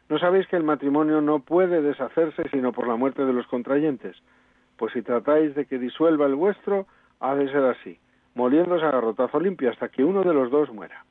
¿No 0.08 0.18
sabéis 0.18 0.49
que 0.49 0.56
el 0.56 0.64
matrimonio 0.64 1.20
no 1.20 1.38
puede 1.38 1.80
deshacerse 1.80 2.49
sino 2.50 2.73
por 2.73 2.88
la 2.88 2.96
muerte 2.96 3.25
de 3.25 3.32
los 3.32 3.46
contrayentes? 3.46 4.16
Pues 4.76 4.92
si 4.94 5.02
tratáis 5.02 5.54
de 5.54 5.66
que 5.66 5.78
disuelva 5.78 6.26
el 6.26 6.34
vuestro, 6.34 6.88
ha 7.20 7.37
de 7.37 7.49
ser 7.52 7.64
así, 7.66 8.00
moliéndose 8.34 8.84
a 8.84 8.90
garrotazo 8.90 9.38
limpio 9.38 9.70
hasta 9.70 9.90
que 9.90 10.02
uno 10.02 10.25
de 10.25 10.34
los 10.34 10.50
dos 10.50 10.73
muera. 10.73 11.04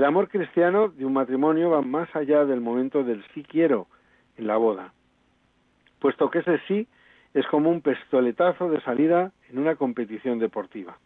El 0.00 0.06
amor 0.06 0.30
cristiano 0.30 0.88
de 0.88 1.04
un 1.04 1.12
matrimonio 1.12 1.68
va 1.68 1.82
más 1.82 2.08
allá 2.16 2.46
del 2.46 2.62
momento 2.62 3.04
del 3.04 3.22
sí 3.34 3.42
quiero 3.42 3.86
en 4.38 4.46
la 4.46 4.56
boda, 4.56 4.94
puesto 5.98 6.30
que 6.30 6.38
ese 6.38 6.58
sí 6.66 6.88
es 7.34 7.46
como 7.48 7.68
un 7.68 7.82
pistoletazo 7.82 8.70
de 8.70 8.80
salida 8.80 9.30
en 9.50 9.58
una 9.58 9.76
competición 9.76 10.38
deportiva. 10.38 10.96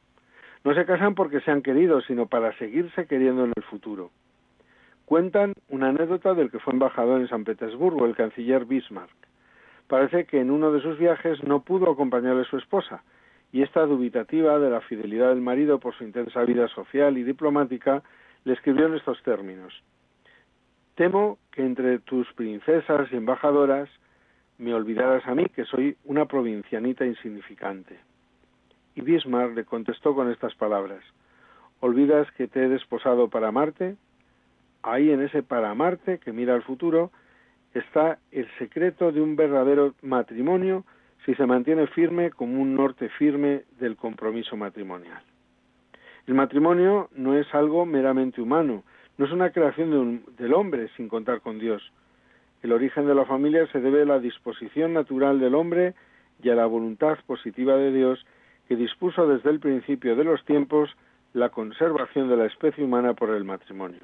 No 0.63 0.77
se 0.77 0.87
casan 0.87 1.17
porque 1.17 1.41
se 1.41 1.51
han 1.51 1.63
querido, 1.63 2.03
sino 2.03 2.27
para 2.27 2.57
seguirse 2.57 3.09
queriendo 3.09 3.47
en 3.47 3.53
el 3.57 3.65
futuro. 3.65 4.13
Cuentan 5.07 5.55
una 5.71 5.89
anécdota 5.89 6.33
del 6.35 6.53
que 6.53 6.61
fue 6.61 6.73
embajador 6.73 7.21
en 7.21 7.27
San 7.27 7.43
Petersburgo, 7.43 8.07
el 8.07 8.15
canciller 8.15 8.65
Bismarck. 8.65 9.11
Parece 9.89 10.25
que 10.27 10.39
en 10.39 10.53
uno 10.53 10.71
de 10.71 10.81
sus 10.81 11.01
viajes 11.01 11.43
no 11.43 11.63
pudo 11.63 11.91
acompañarle 11.91 12.45
su 12.45 12.59
esposa, 12.59 13.03
y 13.51 13.63
esta 13.63 13.87
dubitativa 13.87 14.61
de 14.61 14.71
la 14.71 14.83
fidelidad 14.83 15.31
del 15.31 15.41
marido 15.41 15.81
por 15.81 15.97
su 15.97 16.05
intensa 16.05 16.45
vida 16.45 16.69
social 16.69 17.19
y 17.19 17.25
diplomática 17.25 18.05
le 18.45 18.53
escribió 18.53 18.87
en 18.87 18.95
estos 18.95 19.23
términos. 19.23 19.73
Temo 20.95 21.39
que 21.51 21.63
entre 21.63 21.99
tus 21.99 22.33
princesas 22.35 23.09
y 23.11 23.17
embajadoras 23.17 23.89
me 24.59 24.73
olvidaras 24.73 25.27
a 25.27 25.35
mí, 25.35 25.47
que 25.47 25.65
soy 25.65 25.97
una 26.05 26.27
provincianita 26.27 27.05
insignificante. 27.05 27.99
Y 28.95 29.01
Bismarck 29.01 29.57
le 29.57 29.65
contestó 29.65 30.15
con 30.15 30.31
estas 30.31 30.55
palabras, 30.55 31.03
¿olvidas 31.81 32.31
que 32.33 32.47
te 32.47 32.65
he 32.65 32.69
desposado 32.69 33.29
para 33.29 33.49
amarte? 33.49 33.97
Ahí 34.83 35.11
en 35.11 35.23
ese 35.23 35.43
para 35.43 35.71
amarte 35.71 36.19
que 36.19 36.33
mira 36.33 36.55
al 36.55 36.63
futuro 36.63 37.11
está 37.73 38.19
el 38.31 38.49
secreto 38.59 39.11
de 39.11 39.21
un 39.21 39.35
verdadero 39.35 39.95
matrimonio 40.03 40.85
si 41.25 41.35
se 41.35 41.47
mantiene 41.47 41.87
firme 41.89 42.31
como 42.31 42.61
un 42.61 42.75
norte 42.75 43.09
firme 43.09 43.65
del 43.81 43.97
compromiso 43.97 44.57
matrimonial. 44.57 45.23
El 46.27 46.35
matrimonio 46.35 47.11
no 47.15 47.37
es 47.37 47.53
algo 47.55 47.85
meramente 47.85 48.41
humano, 48.41 48.83
no 49.19 49.27
es 49.27 49.33
una 49.33 49.51
creación 49.51 50.25
del 50.39 50.55
hombre 50.55 50.89
sin 50.97 51.09
contar 51.09 51.41
con 51.41 51.59
Dios. 51.59 51.83
El 52.63 52.73
origen 52.73 53.07
de 53.07 53.15
la 53.15 53.27
familia 53.27 53.67
se 53.73 53.81
debe 53.81 54.03
a 54.03 54.07
la 54.07 54.19
disposición 54.19 54.95
natural 54.95 55.39
del 55.39 55.55
hombre 55.55 55.95
y 56.43 56.49
a 56.49 56.55
la 56.55 56.65
voluntad 56.65 57.19
positiva 57.27 57.77
de 57.77 57.93
Dios 57.93 58.25
que 58.69 58.77
dispuso 58.77 59.29
desde 59.29 59.51
el 59.51 59.61
principio 59.61 60.17
de 60.17 60.25
los 60.25 60.43
tiempos 60.47 60.91
la 61.35 61.51
conservación 61.51 62.29
de 62.31 62.39
la 62.39 62.47
especie 62.47 62.83
humana 62.83 63.13
por 63.13 63.29
el 63.31 63.45
matrimonio. 63.45 64.01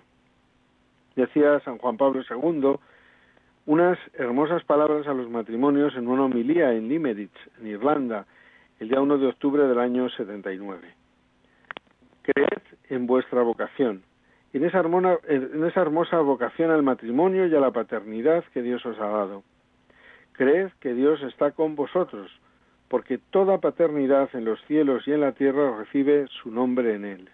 Decía 1.16 1.60
San 1.60 1.78
Juan 1.78 1.96
Pablo 1.96 2.22
II 2.28 2.76
unas 3.66 3.98
hermosas 4.14 4.62
palabras 4.64 5.06
a 5.06 5.14
los 5.14 5.30
matrimonios 5.30 5.94
en 5.96 6.08
una 6.08 6.24
homilía 6.24 6.72
en 6.72 6.88
Limerick, 6.88 7.32
en 7.60 7.66
Irlanda, 7.68 8.26
el 8.78 8.88
día 8.88 9.00
1 9.00 9.18
de 9.18 9.26
octubre 9.26 9.62
del 9.66 9.78
año 9.78 10.08
79. 10.10 10.99
Creed 12.32 12.62
en 12.88 13.06
vuestra 13.06 13.42
vocación, 13.42 14.02
en 14.52 14.64
esa, 14.64 14.80
en 14.80 15.64
esa 15.64 15.80
hermosa 15.80 16.18
vocación 16.20 16.70
al 16.70 16.82
matrimonio 16.82 17.46
y 17.46 17.54
a 17.54 17.60
la 17.60 17.70
paternidad 17.70 18.44
que 18.52 18.62
Dios 18.62 18.84
os 18.84 18.98
ha 18.98 19.06
dado. 19.06 19.42
Creed 20.32 20.68
que 20.80 20.94
Dios 20.94 21.22
está 21.22 21.52
con 21.52 21.76
vosotros, 21.76 22.30
porque 22.88 23.18
toda 23.18 23.58
paternidad 23.58 24.28
en 24.34 24.44
los 24.44 24.60
cielos 24.66 25.06
y 25.06 25.12
en 25.12 25.20
la 25.20 25.32
tierra 25.32 25.76
recibe 25.76 26.26
su 26.42 26.50
nombre 26.50 26.94
en 26.94 27.04
él. 27.04 27.30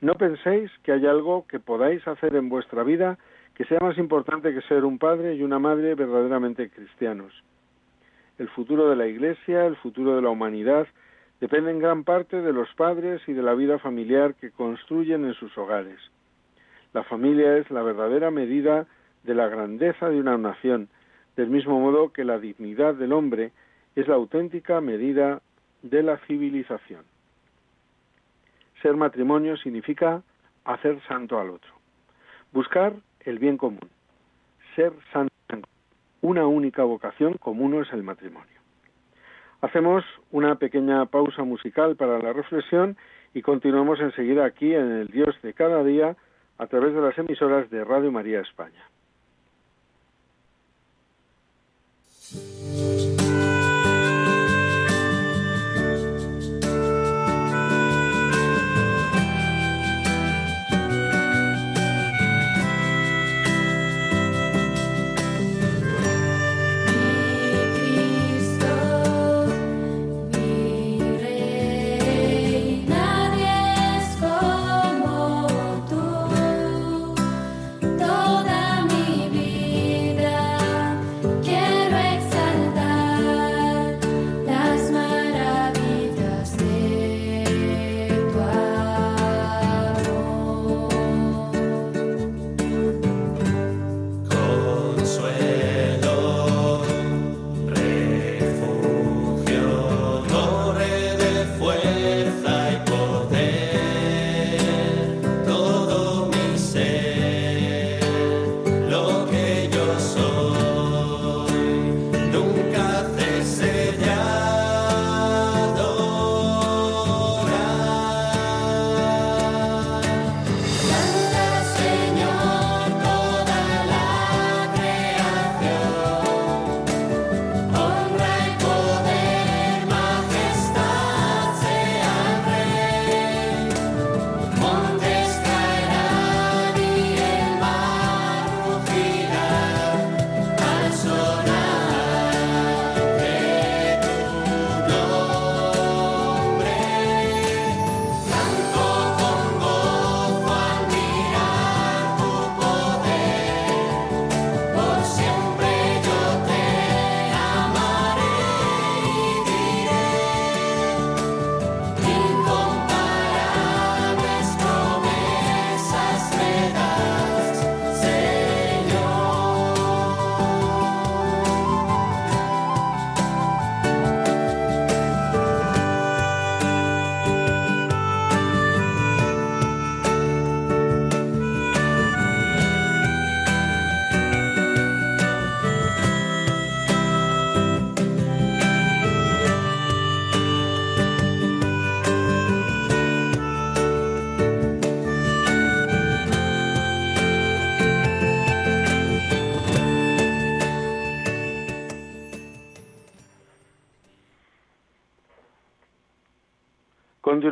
No 0.00 0.14
penséis 0.14 0.70
que 0.82 0.92
hay 0.92 1.06
algo 1.06 1.46
que 1.46 1.58
podáis 1.58 2.06
hacer 2.06 2.36
en 2.36 2.48
vuestra 2.48 2.82
vida 2.82 3.18
que 3.54 3.64
sea 3.64 3.78
más 3.80 3.96
importante 3.96 4.52
que 4.52 4.60
ser 4.62 4.84
un 4.84 4.98
padre 4.98 5.34
y 5.34 5.42
una 5.42 5.58
madre 5.58 5.94
verdaderamente 5.94 6.68
cristianos. 6.68 7.32
El 8.38 8.48
futuro 8.50 8.90
de 8.90 8.96
la 8.96 9.06
Iglesia, 9.06 9.64
el 9.64 9.76
futuro 9.76 10.14
de 10.14 10.20
la 10.20 10.28
humanidad, 10.28 10.86
depende 11.40 11.70
en 11.70 11.78
gran 11.78 12.04
parte 12.04 12.40
de 12.40 12.52
los 12.52 12.72
padres 12.74 13.20
y 13.26 13.32
de 13.32 13.42
la 13.42 13.54
vida 13.54 13.78
familiar 13.78 14.34
que 14.34 14.50
construyen 14.50 15.24
en 15.24 15.34
sus 15.34 15.56
hogares. 15.58 15.98
La 16.92 17.04
familia 17.04 17.58
es 17.58 17.70
la 17.70 17.82
verdadera 17.82 18.30
medida 18.30 18.86
de 19.24 19.34
la 19.34 19.48
grandeza 19.48 20.08
de 20.08 20.18
una 20.18 20.38
nación, 20.38 20.88
del 21.36 21.50
mismo 21.50 21.78
modo 21.78 22.12
que 22.12 22.24
la 22.24 22.38
dignidad 22.38 22.94
del 22.94 23.12
hombre 23.12 23.52
es 23.94 24.08
la 24.08 24.14
auténtica 24.14 24.80
medida 24.80 25.42
de 25.82 26.02
la 26.02 26.16
civilización. 26.26 27.04
Ser 28.82 28.96
matrimonio 28.96 29.56
significa 29.56 30.22
hacer 30.64 31.00
santo 31.06 31.38
al 31.38 31.50
otro, 31.50 31.70
buscar 32.52 32.94
el 33.20 33.38
bien 33.38 33.56
común, 33.56 33.88
ser 34.74 34.92
santo, 35.12 35.32
una 36.22 36.46
única 36.46 36.82
vocación 36.84 37.34
como 37.34 37.64
uno 37.64 37.82
es 37.82 37.92
el 37.92 38.02
matrimonio. 38.02 38.55
Hacemos 39.60 40.04
una 40.30 40.56
pequeña 40.56 41.06
pausa 41.06 41.42
musical 41.42 41.96
para 41.96 42.18
la 42.18 42.32
reflexión 42.32 42.96
y 43.34 43.42
continuamos 43.42 44.00
enseguida 44.00 44.44
aquí 44.44 44.74
en 44.74 44.92
el 44.92 45.08
Dios 45.08 45.34
de 45.42 45.54
cada 45.54 45.82
día 45.82 46.16
a 46.58 46.66
través 46.66 46.94
de 46.94 47.00
las 47.00 47.16
emisoras 47.18 47.70
de 47.70 47.84
Radio 47.84 48.12
María 48.12 48.40
España. 48.40 48.84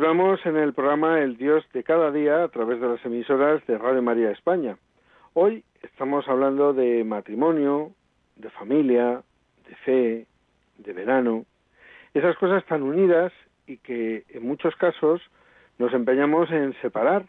Continuamos 0.05 0.45
en 0.45 0.55
el 0.57 0.71
programa 0.71 1.19
El 1.19 1.35
Dios 1.35 1.65
de 1.73 1.83
cada 1.83 2.11
día 2.11 2.43
a 2.43 2.47
través 2.49 2.79
de 2.79 2.87
las 2.87 3.03
emisoras 3.03 3.65
de 3.65 3.75
Radio 3.75 4.03
María 4.03 4.29
España. 4.29 4.77
Hoy 5.33 5.63
estamos 5.81 6.27
hablando 6.27 6.73
de 6.73 7.03
matrimonio, 7.03 7.91
de 8.35 8.51
familia, 8.51 9.23
de 9.67 9.75
fe, 9.77 10.27
de 10.77 10.93
verano, 10.93 11.45
esas 12.13 12.37
cosas 12.37 12.63
tan 12.65 12.83
unidas 12.83 13.33
y 13.65 13.77
que 13.77 14.25
en 14.29 14.47
muchos 14.47 14.75
casos 14.75 15.23
nos 15.79 15.91
empeñamos 15.91 16.51
en 16.51 16.79
separar. 16.83 17.25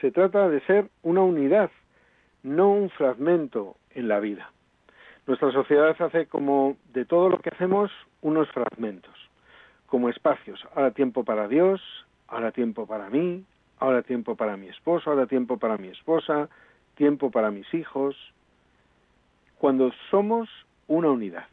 Se 0.00 0.12
trata 0.12 0.48
de 0.48 0.60
ser 0.66 0.88
una 1.02 1.22
unidad, 1.22 1.72
no 2.44 2.70
un 2.70 2.90
fragmento 2.90 3.74
en 3.90 4.06
la 4.06 4.20
vida. 4.20 4.52
Nuestra 5.26 5.50
sociedad 5.50 6.00
hace 6.00 6.26
como 6.26 6.76
de 6.92 7.04
todo 7.06 7.28
lo 7.28 7.38
que 7.38 7.50
hacemos 7.50 7.90
unos 8.22 8.48
fragmentos, 8.52 9.16
como 9.86 10.08
espacios. 10.08 10.64
Ahora 10.76 10.92
tiempo 10.92 11.24
para 11.24 11.48
Dios, 11.48 11.82
ahora 12.30 12.52
tiempo 12.52 12.86
para 12.86 13.10
mí, 13.10 13.44
ahora 13.78 14.02
tiempo 14.02 14.36
para 14.36 14.56
mi 14.56 14.68
esposo, 14.68 15.10
ahora 15.10 15.26
tiempo 15.26 15.58
para 15.58 15.76
mi 15.76 15.88
esposa, 15.88 16.48
tiempo 16.94 17.30
para 17.30 17.50
mis 17.50 17.72
hijos, 17.74 18.16
cuando 19.58 19.90
somos 20.10 20.48
una 20.86 21.10
unidad. 21.10 21.44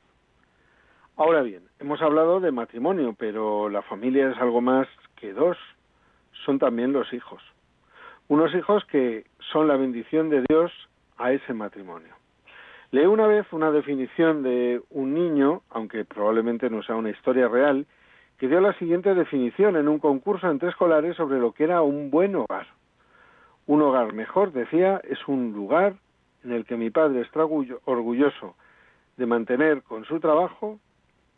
Ahora 1.17 1.41
bien, 1.41 1.63
hemos 1.79 2.01
hablado 2.01 2.39
de 2.39 2.51
matrimonio, 2.51 3.15
pero 3.17 3.69
la 3.69 3.81
familia 3.81 4.29
es 4.29 4.37
algo 4.37 4.61
más 4.61 4.87
que 5.15 5.33
dos, 5.33 5.57
son 6.45 6.59
también 6.59 6.93
los 6.93 7.11
hijos. 7.11 7.41
Unos 8.27 8.53
hijos 8.53 8.85
que 8.85 9.25
son 9.51 9.67
la 9.67 9.77
bendición 9.77 10.29
de 10.29 10.43
Dios 10.47 10.71
a 11.17 11.31
ese 11.31 11.53
matrimonio. 11.53 12.13
Leí 12.91 13.05
una 13.05 13.25
vez 13.25 13.45
una 13.51 13.71
definición 13.71 14.43
de 14.43 14.81
un 14.91 15.13
niño, 15.13 15.63
aunque 15.69 16.05
probablemente 16.05 16.69
no 16.69 16.83
sea 16.83 16.95
una 16.95 17.09
historia 17.09 17.47
real, 17.47 17.85
que 18.37 18.47
dio 18.47 18.61
la 18.61 18.73
siguiente 18.73 19.15
definición 19.15 19.75
en 19.75 19.87
un 19.87 19.99
concurso 19.99 20.49
entre 20.49 20.69
escolares 20.69 21.15
sobre 21.15 21.39
lo 21.39 21.53
que 21.53 21.63
era 21.63 21.81
un 21.81 22.11
buen 22.11 22.35
hogar. 22.35 22.67
Un 23.65 23.81
hogar 23.81 24.13
mejor, 24.13 24.51
decía, 24.51 25.01
es 25.03 25.27
un 25.27 25.53
lugar 25.53 25.95
en 26.43 26.51
el 26.51 26.65
que 26.65 26.77
mi 26.77 26.89
padre 26.89 27.21
está 27.21 27.43
orgulloso 27.43 28.55
de 29.17 29.25
mantener 29.25 29.81
con 29.81 30.05
su 30.05 30.19
trabajo 30.19 30.79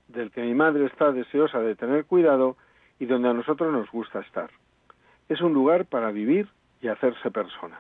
del 0.10 0.32
que 0.32 0.42
mi 0.42 0.54
madre 0.54 0.86
está 0.86 1.12
deseosa 1.12 1.60
de 1.60 1.76
tener 1.76 2.06
cuidado 2.06 2.58
y 3.00 3.06
donde 3.06 3.30
a 3.30 3.34
nosotros 3.34 3.72
nos 3.72 3.90
gusta 3.90 4.20
estar. 4.20 4.50
Es 5.30 5.42
un 5.42 5.54
lugar 5.54 5.86
para 5.86 6.12
vivir 6.12 6.50
y 6.82 6.90
hacerse 6.90 7.32
persona. 7.32 7.80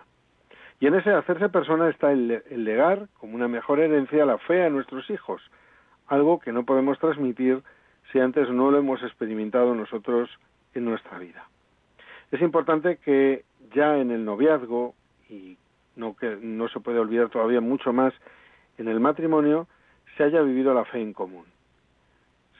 Y 0.79 0.87
en 0.87 0.95
ese 0.95 1.11
hacerse 1.11 1.49
persona 1.49 1.89
está 1.89 2.13
el, 2.13 2.41
el 2.49 2.63
legar 2.63 3.09
como 3.19 3.35
una 3.35 3.49
mejor 3.49 3.79
herencia 3.79 4.25
la 4.25 4.37
fe 4.37 4.63
a 4.63 4.69
nuestros 4.69 5.09
hijos, 5.09 5.41
algo 6.07 6.39
que 6.39 6.53
no 6.53 6.63
podemos 6.63 6.97
transmitir 6.99 7.61
si 8.11 8.19
antes 8.19 8.49
no 8.49 8.71
lo 8.71 8.79
hemos 8.79 9.01
experimentado 9.03 9.75
nosotros 9.75 10.29
en 10.73 10.85
nuestra 10.85 11.17
vida. 11.19 11.47
Es 12.31 12.41
importante 12.41 12.97
que 12.97 13.43
ya 13.73 13.97
en 13.97 14.11
el 14.11 14.25
noviazgo, 14.25 14.93
y 15.29 15.57
no, 15.95 16.15
que 16.15 16.37
no 16.41 16.67
se 16.69 16.79
puede 16.79 16.99
olvidar 16.99 17.29
todavía 17.29 17.61
mucho 17.61 17.93
más 17.93 18.13
en 18.77 18.87
el 18.87 18.99
matrimonio, 18.99 19.67
se 20.17 20.23
haya 20.23 20.41
vivido 20.41 20.73
la 20.73 20.85
fe 20.85 21.01
en 21.01 21.13
común 21.13 21.45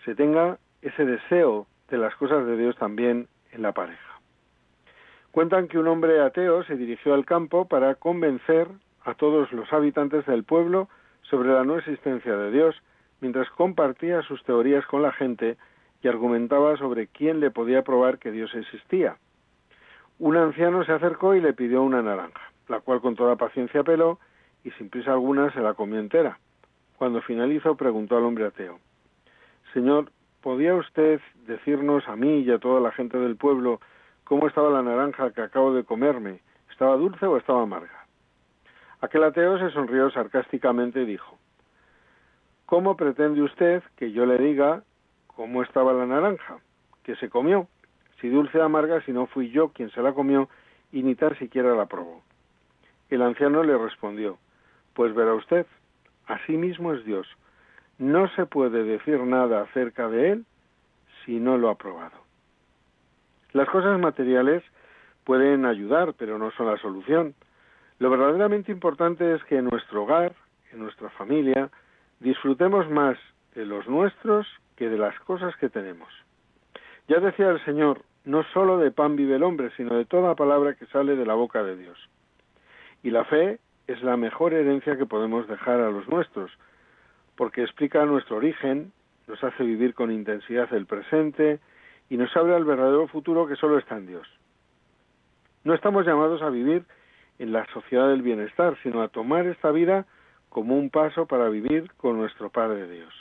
se 0.06 0.16
tenga 0.16 0.58
ese 0.82 1.06
deseo 1.06 1.68
de 1.90 1.98
las 1.98 2.16
cosas 2.16 2.46
de 2.46 2.58
Dios 2.58 2.76
también 2.78 3.28
en 3.52 3.62
la 3.62 3.74
pareja. 3.74 4.20
Cuentan 5.32 5.68
que 5.68 5.78
un 5.78 5.88
hombre 5.88 6.22
ateo 6.22 6.64
se 6.64 6.76
dirigió 6.76 7.14
al 7.14 7.26
campo 7.26 7.66
para 7.66 7.96
convencer 7.96 8.68
a 9.04 9.14
todos 9.14 9.52
los 9.52 9.72
habitantes 9.72 10.26
del 10.26 10.44
pueblo 10.44 10.90
sobre 11.22 11.50
la 11.50 11.64
no 11.64 11.78
existencia 11.78 12.36
de 12.36 12.52
Dios, 12.52 12.76
mientras 13.22 13.50
compartía 13.52 14.22
sus 14.22 14.44
teorías 14.44 14.86
con 14.86 15.02
la 15.02 15.12
gente 15.12 15.58
y 16.02 16.08
argumentaba 16.08 16.78
sobre 16.78 17.08
quién 17.08 17.40
le 17.40 17.52
podía 17.52 17.84
probar 17.84 18.20
que 18.20 18.32
Dios 18.32 18.54
existía. 18.56 19.18
Un 20.20 20.38
anciano 20.38 20.84
se 20.84 20.92
acercó 20.92 21.36
y 21.36 21.42
le 21.42 21.54
pidió 21.54 21.82
una 21.82 22.02
naranja, 22.02 22.52
la 22.68 22.80
cual 22.80 23.02
con 23.02 23.16
toda 23.16 23.36
paciencia 23.36 23.84
peló 23.84 24.20
y 24.64 24.72
sin 24.72 24.90
prisa 24.90 25.12
alguna 25.12 25.52
se 25.54 25.62
la 25.62 25.74
comió 25.74 26.00
entera. 26.00 26.40
Cuando 26.98 27.22
finalizó 27.22 27.76
preguntó 27.76 28.18
al 28.18 28.26
hombre 28.26 28.46
ateo 28.46 28.80
Señor, 29.74 30.12
¿podía 30.42 30.76
usted 30.76 31.22
decirnos 31.48 32.08
a 32.08 32.16
mí 32.16 32.40
y 32.40 32.52
a 32.52 32.60
toda 32.60 32.82
la 32.82 32.92
gente 32.92 33.18
del 33.18 33.38
pueblo 33.38 33.80
cómo 34.24 34.48
estaba 34.48 34.70
la 34.70 34.82
naranja 34.82 35.32
que 35.32 35.42
acabo 35.42 35.74
de 35.74 35.84
comerme? 35.84 36.42
¿Estaba 36.70 36.96
dulce 36.96 37.26
o 37.26 37.38
estaba 37.38 37.64
amarga? 37.64 38.06
Aquel 39.02 39.24
ateo 39.24 39.58
se 39.60 39.72
sonrió 39.72 40.12
sarcásticamente 40.12 41.02
y 41.04 41.06
dijo, 41.06 41.39
¿Cómo 42.70 42.96
pretende 42.96 43.42
usted 43.42 43.82
que 43.98 44.12
yo 44.12 44.28
le 44.28 44.38
diga 44.38 44.84
cómo 45.36 45.64
estaba 45.64 45.92
la 45.92 46.06
naranja 46.06 46.60
que 47.04 47.16
se 47.16 47.28
comió? 47.28 47.68
Si 48.22 48.30
dulce 48.30 48.60
o 48.60 48.64
amarga, 48.64 49.02
si 49.02 49.12
no 49.12 49.26
fui 49.26 49.50
yo 49.50 49.70
quien 49.70 49.90
se 49.90 50.04
la 50.04 50.14
comió 50.14 50.50
y 50.92 51.02
ni 51.02 51.16
tan 51.16 51.36
siquiera 51.40 51.74
la 51.76 51.88
probó. 51.88 52.22
El 53.10 53.24
anciano 53.24 53.64
le 53.64 53.76
respondió, 53.76 54.38
Pues 54.94 55.16
verá 55.16 55.34
usted, 55.34 55.66
así 56.28 56.58
mismo 56.58 56.94
es 56.94 57.04
Dios 57.06 57.28
no 58.00 58.30
se 58.30 58.46
puede 58.46 58.84
decir 58.84 59.20
nada 59.20 59.62
acerca 59.62 60.08
de 60.08 60.32
él 60.32 60.46
si 61.26 61.40
no 61.40 61.58
lo 61.58 61.70
ha 61.70 61.76
probado. 61.76 62.18
Las 63.52 63.68
cosas 63.70 64.00
materiales 64.00 64.64
pueden 65.26 65.66
ayudar, 65.66 66.14
pero 66.14 66.38
no 66.38 66.50
son 66.52 66.68
la 66.68 66.78
solución. 66.78 67.36
Lo 68.00 68.10
verdaderamente 68.10 68.72
importante 68.72 69.36
es 69.36 69.44
que 69.44 69.58
en 69.58 69.66
nuestro 69.66 70.04
hogar, 70.04 70.34
en 70.72 70.80
nuestra 70.80 71.10
familia, 71.10 71.70
disfrutemos 72.20 72.90
más 72.90 73.18
de 73.56 73.66
los 73.66 73.88
nuestros 73.88 74.48
que 74.76 74.90
de 74.90 74.98
las 74.98 75.18
cosas 75.22 75.56
que 75.58 75.70
tenemos. 75.70 76.10
Ya 77.08 77.20
decía 77.20 77.50
el 77.50 77.64
Señor, 77.66 78.04
no 78.26 78.44
sólo 78.54 78.78
de 78.78 78.92
pan 78.92 79.16
vive 79.16 79.36
el 79.36 79.44
hombre, 79.44 79.72
sino 79.76 79.96
de 79.96 80.06
toda 80.06 80.36
palabra 80.36 80.76
que 80.76 80.86
sale 80.88 81.16
de 81.16 81.26
la 81.26 81.34
boca 81.34 81.64
de 81.64 81.76
Dios. 81.76 81.98
Y 83.02 83.12
la 83.12 83.26
fe 83.26 83.60
es 83.88 84.04
la 84.04 84.18
mejor 84.18 84.54
herencia 84.54 84.98
que 84.98 85.06
podemos 85.06 85.48
dejar 85.48 85.82
a 85.82 85.90
los 85.90 86.08
nuestros, 86.08 86.52
porque 87.36 87.64
explica 87.64 88.06
nuestro 88.06 88.38
origen, 88.38 88.92
nos 89.28 89.44
hace 89.44 89.64
vivir 89.64 89.94
con 89.94 90.12
intensidad 90.12 90.72
el 90.74 90.86
presente 90.86 91.60
y 92.10 92.18
nos 92.18 92.36
abre 92.36 92.56
al 92.56 92.66
verdadero 92.66 93.08
futuro 93.08 93.48
que 93.48 93.56
solo 93.56 93.78
está 93.78 93.98
en 93.98 94.08
Dios. 94.08 94.28
No 95.64 95.74
estamos 95.74 96.06
llamados 96.06 96.42
a 96.42 96.50
vivir 96.50 96.84
en 97.40 97.52
la 97.52 97.66
sociedad 97.74 98.10
del 98.10 98.22
bienestar, 98.22 98.78
sino 98.84 99.02
a 99.02 99.08
tomar 99.08 99.48
esta 99.48 99.72
vida 99.72 100.06
como 100.50 100.78
un 100.78 100.90
paso 100.90 101.26
para 101.26 101.50
vivir 101.50 101.92
con 101.98 102.18
nuestro 102.18 102.50
Padre 102.50 102.88
Dios. 102.90 103.14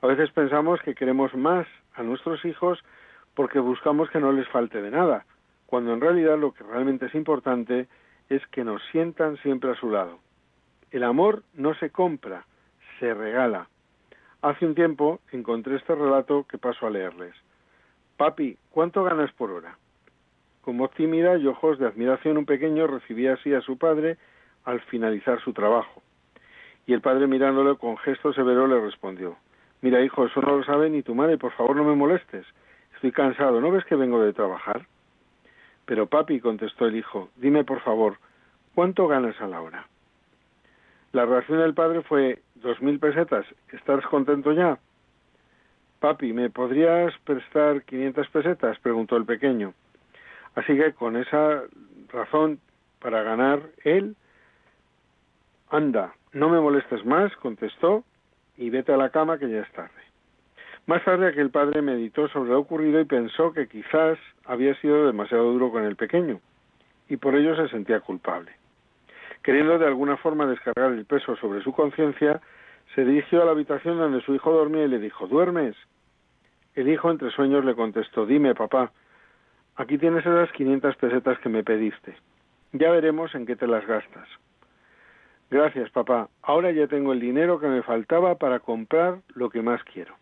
A 0.00 0.06
veces 0.06 0.30
pensamos 0.30 0.80
que 0.82 0.94
queremos 0.94 1.34
más 1.34 1.66
a 1.94 2.02
nuestros 2.02 2.44
hijos 2.44 2.78
porque 3.34 3.58
buscamos 3.58 4.08
que 4.10 4.20
no 4.20 4.32
les 4.32 4.48
falte 4.48 4.80
de 4.80 4.90
nada, 4.90 5.26
cuando 5.66 5.92
en 5.92 6.00
realidad 6.00 6.38
lo 6.38 6.52
que 6.52 6.62
realmente 6.62 7.06
es 7.06 7.14
importante 7.14 7.88
es 8.28 8.46
que 8.48 8.64
nos 8.64 8.82
sientan 8.92 9.36
siempre 9.38 9.70
a 9.70 9.74
su 9.74 9.90
lado. 9.90 10.18
El 10.90 11.02
amor 11.02 11.42
no 11.54 11.74
se 11.74 11.90
compra, 11.90 12.46
se 13.00 13.12
regala. 13.12 13.68
Hace 14.42 14.66
un 14.66 14.74
tiempo 14.74 15.20
encontré 15.32 15.76
este 15.76 15.94
relato 15.94 16.46
que 16.48 16.58
paso 16.58 16.86
a 16.86 16.90
leerles. 16.90 17.34
Papi, 18.16 18.56
¿cuánto 18.70 19.02
ganas 19.02 19.32
por 19.32 19.50
hora? 19.50 19.76
Con 20.60 20.78
voz 20.78 20.92
tímida 20.92 21.36
y 21.36 21.46
ojos 21.46 21.78
de 21.78 21.86
admiración, 21.86 22.38
un 22.38 22.46
pequeño 22.46 22.86
recibía 22.86 23.34
así 23.34 23.52
a 23.52 23.60
su 23.60 23.76
padre 23.76 24.16
al 24.64 24.80
finalizar 24.82 25.40
su 25.40 25.52
trabajo. 25.52 26.03
Y 26.86 26.92
el 26.92 27.00
padre 27.00 27.26
mirándolo 27.26 27.78
con 27.78 27.96
gesto 27.98 28.32
severo 28.32 28.66
le 28.66 28.80
respondió 28.80 29.36
Mira, 29.84 30.00
hijo, 30.02 30.24
eso 30.24 30.40
no 30.40 30.56
lo 30.56 30.64
sabe 30.64 30.88
ni 30.88 31.02
tu 31.02 31.14
madre, 31.14 31.36
por 31.36 31.52
favor 31.52 31.76
no 31.76 31.84
me 31.84 31.94
molestes. 31.94 32.46
Estoy 32.94 33.12
cansado, 33.12 33.60
¿no 33.60 33.70
ves 33.70 33.84
que 33.84 33.96
vengo 33.96 34.22
de 34.22 34.32
trabajar? 34.32 34.86
Pero 35.84 36.06
papi, 36.06 36.40
contestó 36.40 36.86
el 36.86 36.96
hijo, 36.96 37.28
dime 37.36 37.64
por 37.64 37.80
favor, 37.80 38.16
¿cuánto 38.74 39.06
ganas 39.06 39.38
a 39.42 39.46
la 39.46 39.60
hora? 39.60 39.86
La 41.12 41.26
reacción 41.26 41.58
del 41.58 41.74
padre 41.74 42.00
fue, 42.02 42.40
dos 42.54 42.80
mil 42.80 42.98
pesetas, 42.98 43.44
¿estás 43.72 44.06
contento 44.06 44.52
ya? 44.52 44.78
Papi, 46.00 46.32
¿me 46.32 46.48
podrías 46.48 47.12
prestar 47.24 47.82
quinientas 47.82 48.28
pesetas? 48.28 48.78
preguntó 48.78 49.16
el 49.16 49.26
pequeño. 49.26 49.74
Así 50.54 50.76
que 50.76 50.92
con 50.94 51.16
esa 51.16 51.62
razón 52.08 52.58
para 53.00 53.22
ganar 53.22 53.60
él, 53.84 54.16
anda, 55.70 56.14
no 56.32 56.48
me 56.48 56.60
molestes 56.60 57.04
más, 57.04 57.34
contestó, 57.36 58.04
y 58.56 58.70
vete 58.70 58.92
a 58.92 58.96
la 58.96 59.10
cama 59.10 59.38
que 59.38 59.48
ya 59.48 59.60
es 59.60 59.72
tarde. 59.72 59.90
Más 60.86 61.02
tarde 61.04 61.28
aquel 61.28 61.50
padre 61.50 61.80
meditó 61.80 62.28
sobre 62.28 62.50
lo 62.50 62.60
ocurrido 62.60 63.00
y 63.00 63.04
pensó 63.04 63.52
que 63.52 63.68
quizás 63.68 64.18
había 64.44 64.74
sido 64.80 65.06
demasiado 65.06 65.50
duro 65.52 65.70
con 65.70 65.84
el 65.84 65.96
pequeño, 65.96 66.40
y 67.08 67.16
por 67.16 67.34
ello 67.34 67.56
se 67.56 67.68
sentía 67.68 68.00
culpable. 68.00 68.52
Queriendo 69.42 69.78
de 69.78 69.86
alguna 69.86 70.16
forma 70.16 70.46
descargar 70.46 70.92
el 70.92 71.04
peso 71.04 71.36
sobre 71.36 71.62
su 71.62 71.72
conciencia, 71.72 72.40
se 72.94 73.04
dirigió 73.04 73.42
a 73.42 73.44
la 73.44 73.52
habitación 73.52 73.98
donde 73.98 74.22
su 74.22 74.34
hijo 74.34 74.52
dormía 74.52 74.84
y 74.84 74.88
le 74.88 74.98
dijo 74.98 75.26
¿Duermes? 75.26 75.76
El 76.74 76.88
hijo 76.88 77.10
entre 77.10 77.30
sueños 77.30 77.64
le 77.64 77.74
contestó 77.74 78.26
Dime, 78.26 78.54
papá, 78.54 78.92
aquí 79.76 79.98
tienes 79.98 80.24
esas 80.24 80.50
quinientas 80.52 80.96
pesetas 80.96 81.38
que 81.38 81.48
me 81.48 81.64
pediste. 81.64 82.16
Ya 82.72 82.90
veremos 82.90 83.34
en 83.34 83.46
qué 83.46 83.56
te 83.56 83.66
las 83.66 83.86
gastas. 83.86 84.28
Gracias, 85.50 85.90
papá. 85.90 86.28
Ahora 86.42 86.72
ya 86.72 86.86
tengo 86.86 87.12
el 87.12 87.20
dinero 87.20 87.60
que 87.60 87.66
me 87.66 87.82
faltaba 87.82 88.36
para 88.36 88.60
comprar 88.60 89.18
lo 89.34 89.50
que 89.50 89.62
más 89.62 89.82
quiero. 89.84 90.14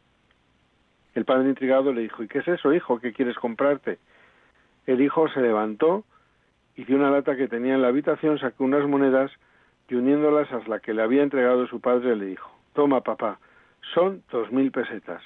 El 1.15 1.25
padre 1.25 1.49
intrigado 1.49 1.93
le 1.93 2.03
dijo 2.03 2.23
¿Y 2.23 2.29
qué 2.29 2.39
es 2.39 2.49
eso, 2.49 2.73
hijo? 2.73 2.99
¿Qué 2.99 3.13
quieres 3.13 3.37
comprarte? 3.37 3.99
El 4.87 5.01
hijo 5.01 5.29
se 5.29 5.41
levantó 5.41 6.05
y 6.75 6.85
de 6.85 6.95
una 6.95 7.11
lata 7.11 7.37
que 7.37 7.49
tenía 7.49 7.75
en 7.75 7.83
la 7.83 7.89
habitación 7.89 8.39
sacó 8.39 8.65
unas 8.65 8.87
monedas 8.89 9.31
y 9.89 9.95
uniéndolas 9.95 10.51
a 10.53 10.67
la 10.69 10.81
que 10.81 10.95
le 10.95 11.03
había 11.03 11.23
entregado 11.23 11.67
su 11.67 11.81
padre 11.81 12.17
le 12.17 12.27
dijo, 12.27 12.51
Toma, 12.73 13.03
papá, 13.03 13.39
son 13.95 14.23
dos 14.31 14.51
mil 14.51 14.73
pesetas. 14.73 15.23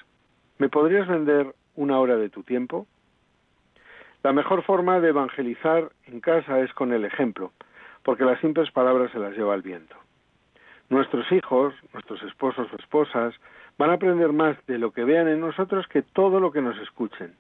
¿Me 0.59 0.69
podrías 0.69 1.07
vender 1.07 1.55
una 1.77 2.01
hora 2.01 2.17
de 2.17 2.31
tu 2.31 2.43
tiempo? 2.43 2.87
La 4.25 4.33
mejor 4.33 4.65
forma 4.65 4.99
de 4.99 5.11
evangelizar 5.11 5.91
en 6.07 6.21
casa 6.21 6.59
es 6.61 6.73
con 6.73 6.93
el 6.93 7.05
ejemplo, 7.05 7.53
porque 8.07 8.25
las 8.25 8.39
simples 8.39 8.71
palabras 8.71 9.11
se 9.11 9.19
las 9.19 9.37
lleva 9.37 9.57
el 9.57 9.63
viento. 9.63 9.97
Nuestros 10.91 11.31
hijos, 11.33 11.75
nuestros 11.93 12.23
esposos 12.23 12.69
o 12.73 12.77
esposas, 12.77 13.35
van 13.79 13.91
a 13.91 13.95
aprender 13.95 14.33
más 14.33 14.57
de 14.69 14.79
lo 14.79 14.93
que 14.93 15.03
vean 15.03 15.27
en 15.27 15.41
nosotros 15.41 15.89
que 15.89 16.03
todo 16.03 16.39
lo 16.39 16.53
que 16.53 16.63
nos 16.63 16.79
escuchen. 16.79 17.35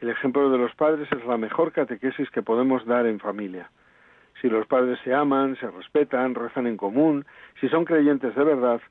El 0.00 0.10
ejemplo 0.10 0.50
de 0.50 0.58
los 0.58 0.74
padres 0.74 1.10
es 1.10 1.24
la 1.24 1.38
mejor 1.38 1.72
catequesis 1.72 2.28
que 2.28 2.42
podemos 2.42 2.84
dar 2.84 3.06
en 3.06 3.18
familia. 3.18 3.70
Si 4.42 4.50
los 4.50 4.66
padres 4.66 4.98
se 5.04 5.14
aman, 5.14 5.56
se 5.56 5.70
respetan, 5.70 6.34
rezan 6.34 6.66
en 6.66 6.76
común, 6.76 7.24
si 7.58 7.70
son 7.70 7.86
creyentes 7.86 8.34
de 8.34 8.44
verdad, 8.44 8.82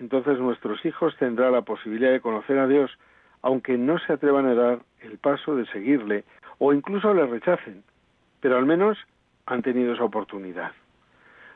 entonces 0.00 0.38
nuestros 0.38 0.84
hijos 0.84 1.16
tendrán 1.16 1.52
la 1.52 1.62
posibilidad 1.62 2.10
de 2.10 2.20
conocer 2.20 2.58
a 2.58 2.66
Dios, 2.66 2.90
aunque 3.40 3.78
no 3.78 3.98
se 4.00 4.12
atrevan 4.12 4.44
a 4.44 4.54
dar 4.54 4.80
el 5.00 5.16
paso 5.16 5.56
de 5.56 5.64
seguirle 5.68 6.24
o 6.58 6.74
incluso 6.74 7.14
le 7.14 7.24
rechacen, 7.24 7.82
pero 8.42 8.58
al 8.58 8.66
menos 8.66 8.98
han 9.46 9.62
tenido 9.62 9.94
esa 9.94 10.04
oportunidad. 10.04 10.72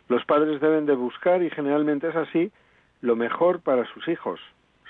Los 0.08 0.24
padres 0.24 0.60
deben 0.60 0.86
de 0.86 0.94
buscar, 0.94 1.42
y 1.42 1.50
generalmente 1.50 2.08
es 2.08 2.16
así, 2.16 2.52
lo 3.00 3.16
mejor 3.16 3.60
para 3.60 3.84
sus 3.86 4.06
hijos. 4.08 4.40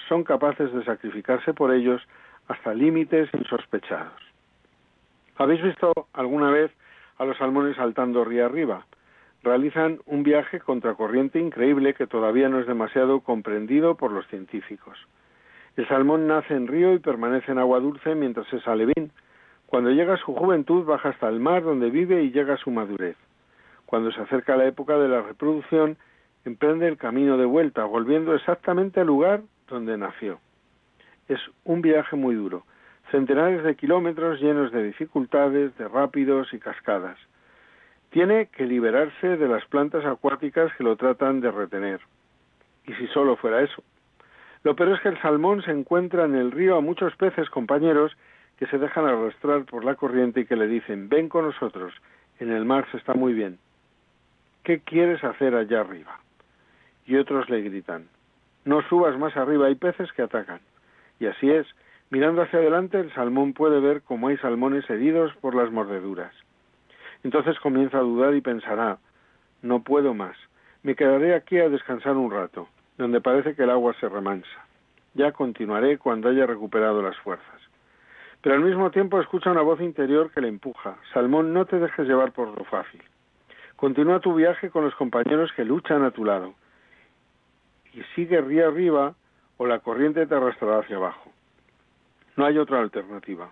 Son 0.09 0.25
capaces 0.25 0.73
de 0.73 0.85
sacrificarse 0.85 1.55
por 1.55 1.73
ellos 1.73 2.03
hasta 2.49 2.75
límites 2.75 3.29
insospechados. 3.33 4.21
¿Habéis 5.37 5.63
visto 5.63 5.93
alguna 6.13 6.51
vez 6.51 6.71
a 7.19 7.25
los 7.25 7.37
salmones 7.39 7.77
saltando 7.77 8.25
río 8.25 8.47
arriba? 8.47 8.87
Realizan 9.43 9.99
un 10.07 10.23
viaje 10.23 10.61
contracorriente 10.61 11.39
increíble 11.39 11.95
que 11.95 12.07
todavía 12.07 12.49
no 12.49 12.61
es 12.61 12.67
demasiado 12.67 13.21
comprendido 13.21 13.97
por 13.97 14.11
los 14.11 14.27
científicos. 14.29 14.99
El 15.77 15.89
salmón 15.89 16.29
nace 16.29 16.55
en 16.55 16.69
río 16.69 16.95
y 16.95 16.99
permanece 16.99 17.53
en 17.53 17.59
agua 17.59 17.81
dulce 17.81 18.15
mientras 18.15 18.51
es 18.53 18.67
alevín. 18.69 19.11
Cuando 19.75 19.91
llega 19.91 20.17
su 20.19 20.33
juventud 20.33 20.85
baja 20.85 21.09
hasta 21.09 21.29
el 21.29 21.41
mar 21.41 21.65
donde 21.65 21.91
vive 21.91 22.23
y 22.23 22.31
llega 22.31 22.55
a 22.55 22.59
su 22.59 22.71
madurez. 22.71 23.17
Cuando 23.87 24.13
se 24.13 24.21
acerca 24.21 24.57
la 24.57 24.67
época 24.67 24.97
de 24.99 25.09
la 25.09 25.21
reproducción, 25.21 25.97
emprende 26.45 26.87
el 26.87 26.97
camino 26.97 27.37
de 27.37 27.45
vuelta, 27.45 27.83
volviendo 27.83 28.37
exactamente 28.37 29.01
al 29.01 29.09
lugar 29.09 29.43
donde 29.67 29.99
nació. 29.99 30.39
Es 31.27 31.41
un 31.65 31.83
viaje 31.83 32.15
muy 32.15 32.37
duro, 32.37 32.63
centenares 33.11 33.65
de 33.65 33.75
kilómetros 33.75 34.41
llenos 34.41 34.71
de 34.71 34.85
dificultades, 34.85 35.77
de 35.77 35.89
rápidos 35.89 36.55
y 36.55 36.61
cascadas. 36.61 37.19
Tiene 38.11 38.47
que 38.47 38.67
liberarse 38.67 39.37
de 39.37 39.49
las 39.49 39.65
plantas 39.65 40.05
acuáticas 40.05 40.73
que 40.75 40.85
lo 40.85 40.95
tratan 40.95 41.41
de 41.41 41.51
retener. 41.51 42.01
Y 42.87 42.93
si 42.93 43.09
solo 43.09 43.35
fuera 43.35 43.61
eso. 43.61 43.83
Lo 44.63 44.77
peor 44.77 44.91
es 44.91 45.01
que 45.01 45.09
el 45.09 45.21
salmón 45.21 45.63
se 45.63 45.73
encuentra 45.73 46.27
en 46.27 46.37
el 46.37 46.53
río 46.53 46.77
a 46.77 46.81
muchos 46.81 47.17
peces 47.17 47.51
compañeros 47.51 48.17
que 48.59 48.67
se 48.67 48.79
dejan 48.79 49.07
arrastrar 49.07 49.65
por 49.65 49.85
la 49.85 49.95
corriente 49.95 50.41
y 50.41 50.47
que 50.47 50.57
le 50.57 50.67
dicen 50.67 51.09
ven 51.09 51.29
con 51.29 51.45
nosotros, 51.45 51.95
en 52.39 52.51
el 52.53 52.65
mar 52.65 52.87
se 52.91 52.97
está 52.97 53.15
muy 53.15 53.33
bien. 53.33 53.59
¿Qué 54.63 54.81
quieres 54.81 55.23
hacer 55.25 55.55
allá 55.55 55.81
arriba? 55.81 56.21
Y 57.07 57.17
otros 57.17 57.49
le 57.51 57.61
gritan 57.63 58.09
no 58.65 58.83
subas 58.89 59.19
más 59.19 59.37
arriba, 59.37 59.67
hay 59.67 59.75
peces 59.75 60.13
que 60.13 60.23
atacan. 60.23 60.61
Y 61.21 61.27
así 61.27 61.51
es, 61.51 61.67
mirando 62.11 62.43
hacia 62.43 62.59
adelante 62.59 62.99
el 62.99 63.13
salmón 63.15 63.53
puede 63.53 63.81
ver 63.81 64.03
cómo 64.03 64.29
hay 64.29 64.37
salmones 64.39 64.89
heridos 64.89 65.35
por 65.37 65.55
las 65.55 65.71
mordeduras. 65.71 66.33
Entonces 67.23 67.59
comienza 67.61 67.99
a 67.99 68.03
dudar 68.03 68.35
y 68.35 68.41
pensará, 68.41 68.99
no 69.63 69.83
puedo 69.83 70.15
más, 70.15 70.37
me 70.83 70.95
quedaré 70.95 71.35
aquí 71.35 71.59
a 71.59 71.69
descansar 71.69 72.17
un 72.17 72.31
rato, 72.31 72.69
donde 72.99 73.21
parece 73.21 73.55
que 73.55 73.63
el 73.63 73.71
agua 73.71 73.95
se 74.01 74.09
remansa. 74.09 74.67
Ya 75.15 75.33
continuaré 75.33 75.99
cuando 75.99 76.29
haya 76.29 76.47
recuperado 76.47 77.01
las 77.03 77.17
fuerzas. 77.19 77.61
Pero 78.45 78.57
al 78.57 78.61
mismo 78.61 78.91
tiempo 78.91 79.19
escucha 79.19 79.51
una 79.51 79.63
voz 79.63 79.81
interior 79.81 80.31
que 80.31 80.43
le 80.43 80.49
empuja. 80.49 80.99
Salmón, 81.15 81.55
no 81.55 81.65
te 81.65 81.79
dejes 81.79 82.07
llevar 82.07 82.33
por 82.33 82.49
lo 82.49 82.65
fácil. 82.65 83.03
Continúa 83.75 84.21
tu 84.21 84.35
viaje 84.35 84.69
con 84.69 84.85
los 84.85 84.95
compañeros 84.97 85.51
que 85.57 85.65
luchan 85.65 86.05
a 86.05 86.11
tu 86.11 86.27
lado. 86.27 86.53
Y 87.95 88.03
sigue 88.15 88.43
río 88.43 88.69
arriba 88.69 89.15
o 89.57 89.67
la 89.67 89.79
corriente 89.79 90.27
te 90.27 90.35
arrastrará 90.35 90.81
hacia 90.81 90.97
abajo. 90.97 91.33
No 92.37 92.45
hay 92.45 92.59
otra 92.59 92.81
alternativa. 92.81 93.51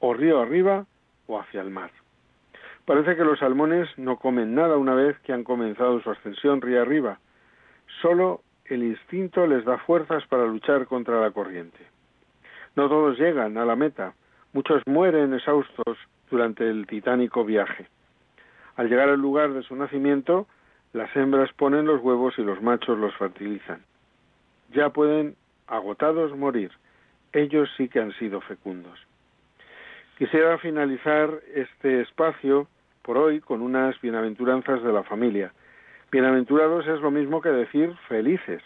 O 0.00 0.14
río 0.14 0.40
arriba 0.40 0.84
o 1.28 1.38
hacia 1.38 1.60
el 1.60 1.70
mar. 1.70 1.92
Parece 2.86 3.14
que 3.14 3.22
los 3.22 3.38
salmones 3.38 3.88
no 3.96 4.16
comen 4.16 4.52
nada 4.56 4.76
una 4.76 4.96
vez 4.96 5.16
que 5.20 5.32
han 5.32 5.44
comenzado 5.44 6.00
su 6.00 6.10
ascensión 6.10 6.60
río 6.60 6.82
arriba. 6.82 7.20
Solo 8.02 8.40
el 8.64 8.82
instinto 8.82 9.46
les 9.46 9.64
da 9.64 9.78
fuerzas 9.78 10.26
para 10.26 10.44
luchar 10.44 10.88
contra 10.88 11.20
la 11.20 11.30
corriente. 11.30 11.78
No 12.74 12.88
todos 12.88 13.16
llegan 13.16 13.56
a 13.58 13.64
la 13.64 13.76
meta. 13.76 14.12
Muchos 14.54 14.82
mueren 14.86 15.34
exhaustos 15.34 15.98
durante 16.30 16.70
el 16.70 16.86
titánico 16.86 17.44
viaje. 17.44 17.88
Al 18.76 18.88
llegar 18.88 19.08
al 19.08 19.20
lugar 19.20 19.52
de 19.52 19.64
su 19.64 19.74
nacimiento, 19.74 20.46
las 20.92 21.14
hembras 21.16 21.52
ponen 21.54 21.86
los 21.86 22.00
huevos 22.00 22.38
y 22.38 22.42
los 22.42 22.62
machos 22.62 22.96
los 22.96 23.12
fertilizan. 23.16 23.82
Ya 24.72 24.90
pueden, 24.90 25.34
agotados, 25.66 26.36
morir. 26.36 26.70
Ellos 27.32 27.68
sí 27.76 27.88
que 27.88 27.98
han 27.98 28.12
sido 28.12 28.40
fecundos. 28.42 28.96
Quisiera 30.18 30.56
finalizar 30.58 31.30
este 31.52 32.02
espacio 32.02 32.68
por 33.02 33.18
hoy 33.18 33.40
con 33.40 33.60
unas 33.60 34.00
bienaventuranzas 34.00 34.84
de 34.84 34.92
la 34.92 35.02
familia. 35.02 35.52
Bienaventurados 36.12 36.86
es 36.86 37.00
lo 37.00 37.10
mismo 37.10 37.40
que 37.40 37.48
decir 37.48 37.92
felices. 38.06 38.62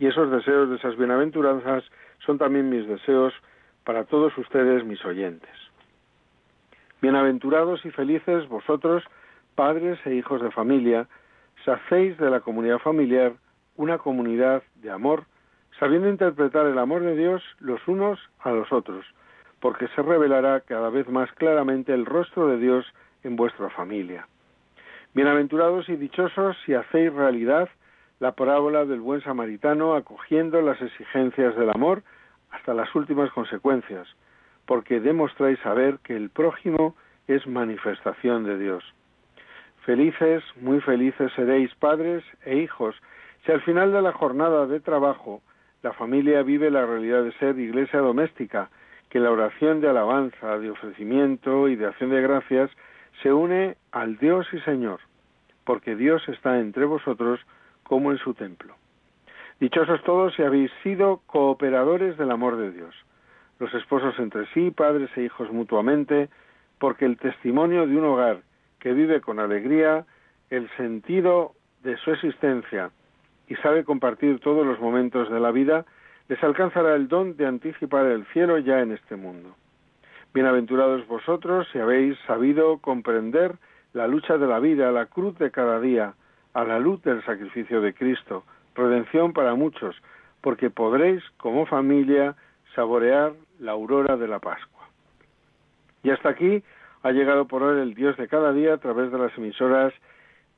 Y 0.00 0.08
esos 0.08 0.28
deseos 0.32 0.70
de 0.70 0.76
esas 0.76 0.96
bienaventuranzas 0.96 1.84
son 2.26 2.36
también 2.36 2.68
mis 2.68 2.88
deseos 2.88 3.32
para 3.84 4.04
todos 4.04 4.36
ustedes, 4.38 4.84
mis 4.84 5.04
oyentes. 5.04 5.50
Bienaventurados 7.02 7.84
y 7.84 7.90
felices 7.90 8.48
vosotros, 8.48 9.04
padres 9.54 9.98
e 10.06 10.14
hijos 10.14 10.40
de 10.40 10.50
familia, 10.50 11.06
se 11.64 11.70
hacéis 11.70 12.16
de 12.18 12.30
la 12.30 12.40
comunidad 12.40 12.78
familiar 12.78 13.34
una 13.76 13.98
comunidad 13.98 14.62
de 14.76 14.90
amor, 14.90 15.24
sabiendo 15.78 16.08
interpretar 16.08 16.66
el 16.66 16.78
amor 16.78 17.02
de 17.02 17.16
Dios 17.16 17.42
los 17.58 17.86
unos 17.86 18.18
a 18.40 18.52
los 18.52 18.72
otros, 18.72 19.04
porque 19.60 19.88
se 19.88 20.02
revelará 20.02 20.60
cada 20.60 20.88
vez 20.90 21.08
más 21.08 21.30
claramente 21.32 21.92
el 21.92 22.06
rostro 22.06 22.48
de 22.48 22.58
Dios 22.58 22.86
en 23.22 23.36
vuestra 23.36 23.68
familia. 23.70 24.26
Bienaventurados 25.12 25.88
y 25.88 25.96
dichosos 25.96 26.56
si 26.64 26.74
hacéis 26.74 27.12
realidad 27.12 27.68
la 28.20 28.32
parábola 28.32 28.84
del 28.84 29.00
buen 29.00 29.20
samaritano 29.22 29.94
acogiendo 29.94 30.62
las 30.62 30.80
exigencias 30.80 31.56
del 31.56 31.70
amor 31.70 32.02
hasta 32.54 32.74
las 32.74 32.94
últimas 32.94 33.30
consecuencias, 33.32 34.06
porque 34.66 35.00
demostráis 35.00 35.58
saber 35.60 35.98
que 35.98 36.16
el 36.16 36.30
prójimo 36.30 36.94
es 37.26 37.46
manifestación 37.46 38.44
de 38.44 38.58
Dios. 38.58 38.84
Felices, 39.84 40.42
muy 40.60 40.80
felices 40.80 41.32
seréis 41.34 41.74
padres 41.74 42.24
e 42.44 42.56
hijos 42.56 42.94
si 43.44 43.52
al 43.52 43.60
final 43.62 43.92
de 43.92 44.00
la 44.00 44.12
jornada 44.12 44.66
de 44.66 44.80
trabajo 44.80 45.42
la 45.82 45.92
familia 45.92 46.42
vive 46.42 46.70
la 46.70 46.86
realidad 46.86 47.24
de 47.24 47.32
ser 47.32 47.58
iglesia 47.58 48.00
doméstica, 48.00 48.70
que 49.10 49.20
la 49.20 49.30
oración 49.30 49.80
de 49.80 49.90
alabanza, 49.90 50.58
de 50.58 50.70
ofrecimiento 50.70 51.68
y 51.68 51.76
de 51.76 51.86
acción 51.86 52.10
de 52.10 52.22
gracias 52.22 52.70
se 53.22 53.32
une 53.32 53.76
al 53.92 54.16
Dios 54.16 54.46
y 54.52 54.60
Señor, 54.60 55.00
porque 55.64 55.94
Dios 55.94 56.26
está 56.28 56.58
entre 56.58 56.86
vosotros 56.86 57.40
como 57.82 58.12
en 58.12 58.18
su 58.18 58.32
templo. 58.32 58.74
Dichosos 59.60 60.02
todos 60.02 60.34
si 60.34 60.42
habéis 60.42 60.70
sido 60.82 61.20
cooperadores 61.26 62.18
del 62.18 62.30
amor 62.30 62.56
de 62.56 62.72
Dios, 62.72 62.94
los 63.60 63.72
esposos 63.74 64.18
entre 64.18 64.46
sí, 64.52 64.70
padres 64.70 65.10
e 65.16 65.22
hijos 65.22 65.50
mutuamente, 65.52 66.28
porque 66.78 67.04
el 67.04 67.16
testimonio 67.16 67.86
de 67.86 67.96
un 67.96 68.04
hogar 68.04 68.40
que 68.80 68.92
vive 68.92 69.20
con 69.20 69.38
alegría 69.38 70.04
el 70.50 70.68
sentido 70.76 71.52
de 71.82 71.96
su 71.98 72.10
existencia 72.10 72.90
y 73.48 73.54
sabe 73.56 73.84
compartir 73.84 74.40
todos 74.40 74.66
los 74.66 74.80
momentos 74.80 75.30
de 75.30 75.38
la 75.38 75.52
vida, 75.52 75.84
les 76.28 76.42
alcanzará 76.42 76.94
el 76.94 77.08
don 77.08 77.36
de 77.36 77.46
anticipar 77.46 78.06
el 78.06 78.24
cielo 78.26 78.58
ya 78.58 78.80
en 78.80 78.92
este 78.92 79.16
mundo. 79.16 79.54
Bienaventurados 80.32 81.06
vosotros 81.06 81.68
si 81.72 81.78
habéis 81.78 82.18
sabido 82.26 82.78
comprender 82.78 83.54
la 83.92 84.08
lucha 84.08 84.36
de 84.36 84.46
la 84.46 84.58
vida, 84.58 84.90
la 84.90 85.06
cruz 85.06 85.38
de 85.38 85.50
cada 85.50 85.80
día, 85.80 86.14
a 86.54 86.64
la 86.64 86.78
luz 86.78 87.02
del 87.02 87.24
sacrificio 87.24 87.80
de 87.80 87.94
Cristo, 87.94 88.44
redención 88.74 89.32
para 89.32 89.54
muchos, 89.54 89.96
porque 90.40 90.70
podréis, 90.70 91.22
como 91.36 91.66
familia, 91.66 92.34
saborear 92.74 93.32
la 93.58 93.72
aurora 93.72 94.16
de 94.16 94.28
la 94.28 94.40
Pascua. 94.40 94.88
Y 96.02 96.10
hasta 96.10 96.28
aquí 96.28 96.62
ha 97.02 97.12
llegado 97.12 97.46
por 97.46 97.62
hoy 97.62 97.80
el 97.80 97.94
Dios 97.94 98.16
de 98.16 98.28
cada 98.28 98.52
día 98.52 98.74
a 98.74 98.78
través 98.78 99.10
de 99.10 99.18
las 99.18 99.36
emisoras 99.36 99.92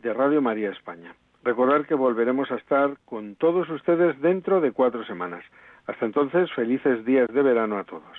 de 0.00 0.12
Radio 0.12 0.42
María 0.42 0.70
España. 0.70 1.14
Recordar 1.42 1.86
que 1.86 1.94
volveremos 1.94 2.50
a 2.50 2.56
estar 2.56 2.96
con 3.04 3.36
todos 3.36 3.68
ustedes 3.70 4.20
dentro 4.20 4.60
de 4.60 4.72
cuatro 4.72 5.04
semanas. 5.04 5.44
Hasta 5.86 6.04
entonces, 6.04 6.52
felices 6.52 7.04
días 7.04 7.28
de 7.28 7.42
verano 7.42 7.78
a 7.78 7.84
todos. 7.84 8.18